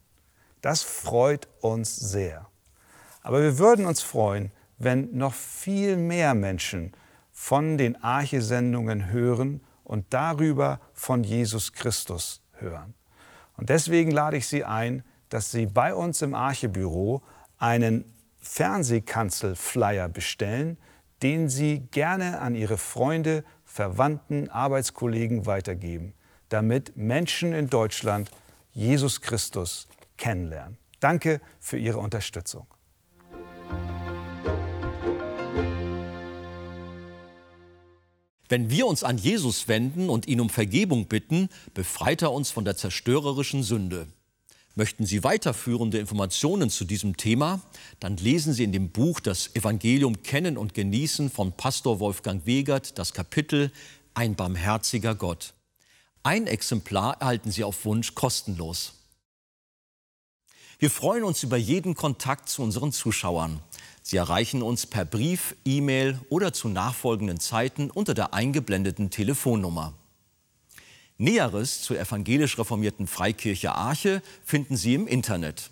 Das 0.61 0.83
freut 0.83 1.47
uns 1.61 1.95
sehr. 1.95 2.50
Aber 3.23 3.43
wir 3.43 3.59
würden 3.59 3.87
uns 3.87 4.01
freuen, 4.01 4.51
wenn 4.79 5.17
noch 5.17 5.35
viel 5.35 5.97
mehr 5.97 6.35
Menschen 6.35 6.93
von 7.33 7.79
den 7.79 8.03
Arche-Sendungen 8.03 9.11
hören 9.11 9.61
und 9.85 10.07
darüber 10.11 10.81
von 10.93 11.25
Jesus 11.25 11.73
Christus 11.73 12.43
hören. 12.53 12.95
Und 13.57 13.69
deswegen 13.69 14.11
lade 14.11 14.37
ich 14.37 14.47
Sie 14.47 14.65
ein, 14.65 15.05
dass 15.29 15.51
Sie 15.51 15.67
bei 15.67 15.95
uns 15.95 16.23
im 16.23 16.35
Archebüro 16.35 17.23
einen 17.59 18.05
Fernsehkanzel-Flyer 18.39 20.09
bestellen, 20.09 20.79
den 21.23 21.49
Sie 21.49 21.81
gerne 21.91 22.41
an 22.41 22.55
Ihre 22.55 22.79
Freunde, 22.79 23.45
Verwandten, 23.65 24.49
Arbeitskollegen 24.49 25.47
weitergeben, 25.47 26.15
damit 26.49 26.97
Menschen 26.97 27.53
in 27.53 27.69
Deutschland 27.69 28.31
Jesus 28.73 29.21
Christus 29.21 29.89
kennenlernen. 30.17 30.79
Danke 31.01 31.41
für 31.61 31.79
Ihre 31.79 31.99
Unterstützung. 31.99 32.67
Wenn 38.51 38.69
wir 38.69 38.89
uns 38.89 39.05
an 39.05 39.17
Jesus 39.17 39.69
wenden 39.69 40.11
und 40.11 40.27
ihn 40.27 40.41
um 40.41 40.51
Vergebung 40.51 41.07
bitten, 41.07 41.49
befreit 41.73 42.21
er 42.21 42.33
uns 42.33 42.51
von 42.51 42.65
der 42.65 42.77
zerstörerischen 42.77 43.63
Sünde. 43.63 44.09
Möchten 44.75 45.07
Sie 45.07 45.23
weiterführende 45.23 45.99
Informationen 45.99 46.69
zu 46.69 46.85
diesem 46.85 47.17
Thema, 47.17 47.61
dann 48.01 48.17
lesen 48.17 48.53
Sie 48.53 48.65
in 48.65 48.73
dem 48.73 48.91
Buch 48.91 49.21
Das 49.21 49.55
Evangelium 49.55 50.25
kennen 50.25 50.59
und 50.59 50.75
genießen 50.75 51.31
von 51.31 51.53
Pastor 51.53 52.01
Wolfgang 52.01 52.45
Wegert 52.45 52.99
das 52.99 53.13
Kapitel 53.13 53.71
Ein 54.15 54.35
barmherziger 54.35 55.15
Gott. 55.15 55.55
Ein 56.25 56.49
Exemplar 56.49 57.21
erhalten 57.21 57.53
Sie 57.53 57.63
auf 57.63 57.85
Wunsch 57.85 58.17
kostenlos. 58.17 58.95
Wir 60.81 60.91
freuen 60.91 61.23
uns 61.23 61.45
über 61.45 61.57
jeden 61.57 61.95
Kontakt 61.95 62.49
zu 62.49 62.63
unseren 62.63 62.91
Zuschauern. 62.91 63.61
Sie 64.03 64.17
erreichen 64.17 64.63
uns 64.63 64.87
per 64.87 65.05
Brief, 65.05 65.55
E-Mail 65.65 66.19
oder 66.29 66.53
zu 66.53 66.69
nachfolgenden 66.69 67.39
Zeiten 67.39 67.91
unter 67.91 68.15
der 68.15 68.35
eingeblendeten 68.35 69.11
Telefonnummer. 69.11 69.95
Näheres 71.19 71.83
zur 71.83 71.99
evangelisch 71.99 72.59
reformierten 72.59 73.07
Freikirche 73.07 73.75
Arche 73.75 74.23
finden 74.43 74.77
Sie 74.77 74.95
im 74.95 75.07
Internet. 75.07 75.71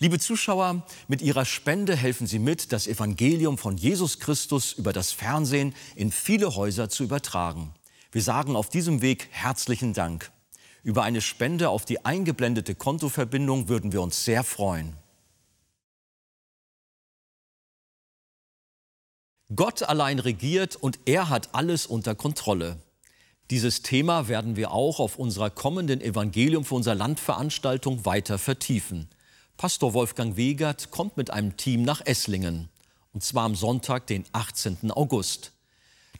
Liebe 0.00 0.18
Zuschauer, 0.18 0.86
mit 1.08 1.22
Ihrer 1.22 1.44
Spende 1.44 1.96
helfen 1.96 2.26
Sie 2.26 2.38
mit, 2.38 2.72
das 2.72 2.86
Evangelium 2.86 3.58
von 3.58 3.76
Jesus 3.76 4.20
Christus 4.20 4.72
über 4.72 4.92
das 4.92 5.10
Fernsehen 5.10 5.74
in 5.96 6.12
viele 6.12 6.54
Häuser 6.54 6.88
zu 6.88 7.02
übertragen. 7.02 7.72
Wir 8.12 8.22
sagen 8.22 8.54
auf 8.54 8.68
diesem 8.68 9.02
Weg 9.02 9.28
herzlichen 9.30 9.94
Dank. 9.94 10.30
Über 10.84 11.02
eine 11.02 11.20
Spende 11.20 11.70
auf 11.70 11.84
die 11.84 12.04
eingeblendete 12.04 12.74
Kontoverbindung 12.74 13.68
würden 13.68 13.92
wir 13.92 14.00
uns 14.00 14.24
sehr 14.24 14.44
freuen. 14.44 14.94
Gott 19.56 19.82
allein 19.82 20.18
regiert 20.18 20.76
und 20.76 20.98
er 21.06 21.30
hat 21.30 21.54
alles 21.54 21.86
unter 21.86 22.14
Kontrolle. 22.14 22.76
Dieses 23.50 23.80
Thema 23.80 24.28
werden 24.28 24.56
wir 24.56 24.72
auch 24.72 25.00
auf 25.00 25.18
unserer 25.18 25.48
kommenden 25.48 26.02
Evangelium 26.02 26.66
für 26.66 26.74
unser 26.74 26.94
Land 26.94 27.18
Veranstaltung 27.18 28.04
weiter 28.04 28.38
vertiefen. 28.38 29.08
Pastor 29.56 29.94
Wolfgang 29.94 30.36
Wegert 30.36 30.90
kommt 30.90 31.16
mit 31.16 31.30
einem 31.30 31.56
Team 31.56 31.82
nach 31.82 32.04
Esslingen, 32.04 32.68
und 33.14 33.24
zwar 33.24 33.44
am 33.44 33.54
Sonntag, 33.54 34.06
den 34.06 34.26
18. 34.32 34.90
August. 34.90 35.52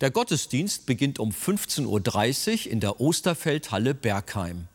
Der 0.00 0.10
Gottesdienst 0.10 0.86
beginnt 0.86 1.18
um 1.18 1.28
15.30 1.28 2.64
Uhr 2.64 2.72
in 2.72 2.80
der 2.80 2.98
Osterfeldhalle 2.98 3.92
Bergheim. 3.92 4.68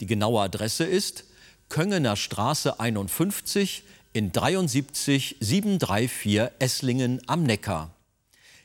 Die 0.00 0.06
genaue 0.06 0.40
Adresse 0.40 0.84
ist 0.84 1.24
Köngener 1.68 2.16
Straße 2.16 2.80
51 2.80 3.82
in 4.14 4.32
73 4.32 5.36
734 5.40 6.52
Esslingen 6.58 7.20
am 7.26 7.42
Neckar. 7.42 7.94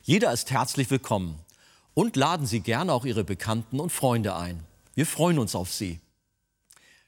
Jeder 0.05 0.33
ist 0.33 0.51
herzlich 0.51 0.91
willkommen 0.91 1.39
und 1.93 2.17
laden 2.17 2.45
Sie 2.45 2.59
gerne 2.59 2.91
auch 2.91 3.05
Ihre 3.05 3.23
Bekannten 3.23 3.79
und 3.79 3.89
Freunde 3.89 4.35
ein. 4.35 4.65
Wir 4.95 5.05
freuen 5.05 5.39
uns 5.39 5.55
auf 5.55 5.71
Sie. 5.71 6.01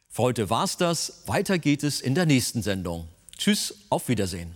Für 0.08 0.23
heute 0.23 0.49
war's 0.49 0.77
das. 0.77 1.23
Weiter 1.25 1.60
geht 1.60 1.84
es 1.84 1.99
in 1.99 2.15
der 2.15 2.25
nächsten 2.25 2.62
Sendung. 2.62 3.10
Tschüss, 3.38 3.75
auf 3.89 4.08
Wiedersehen. 4.08 4.55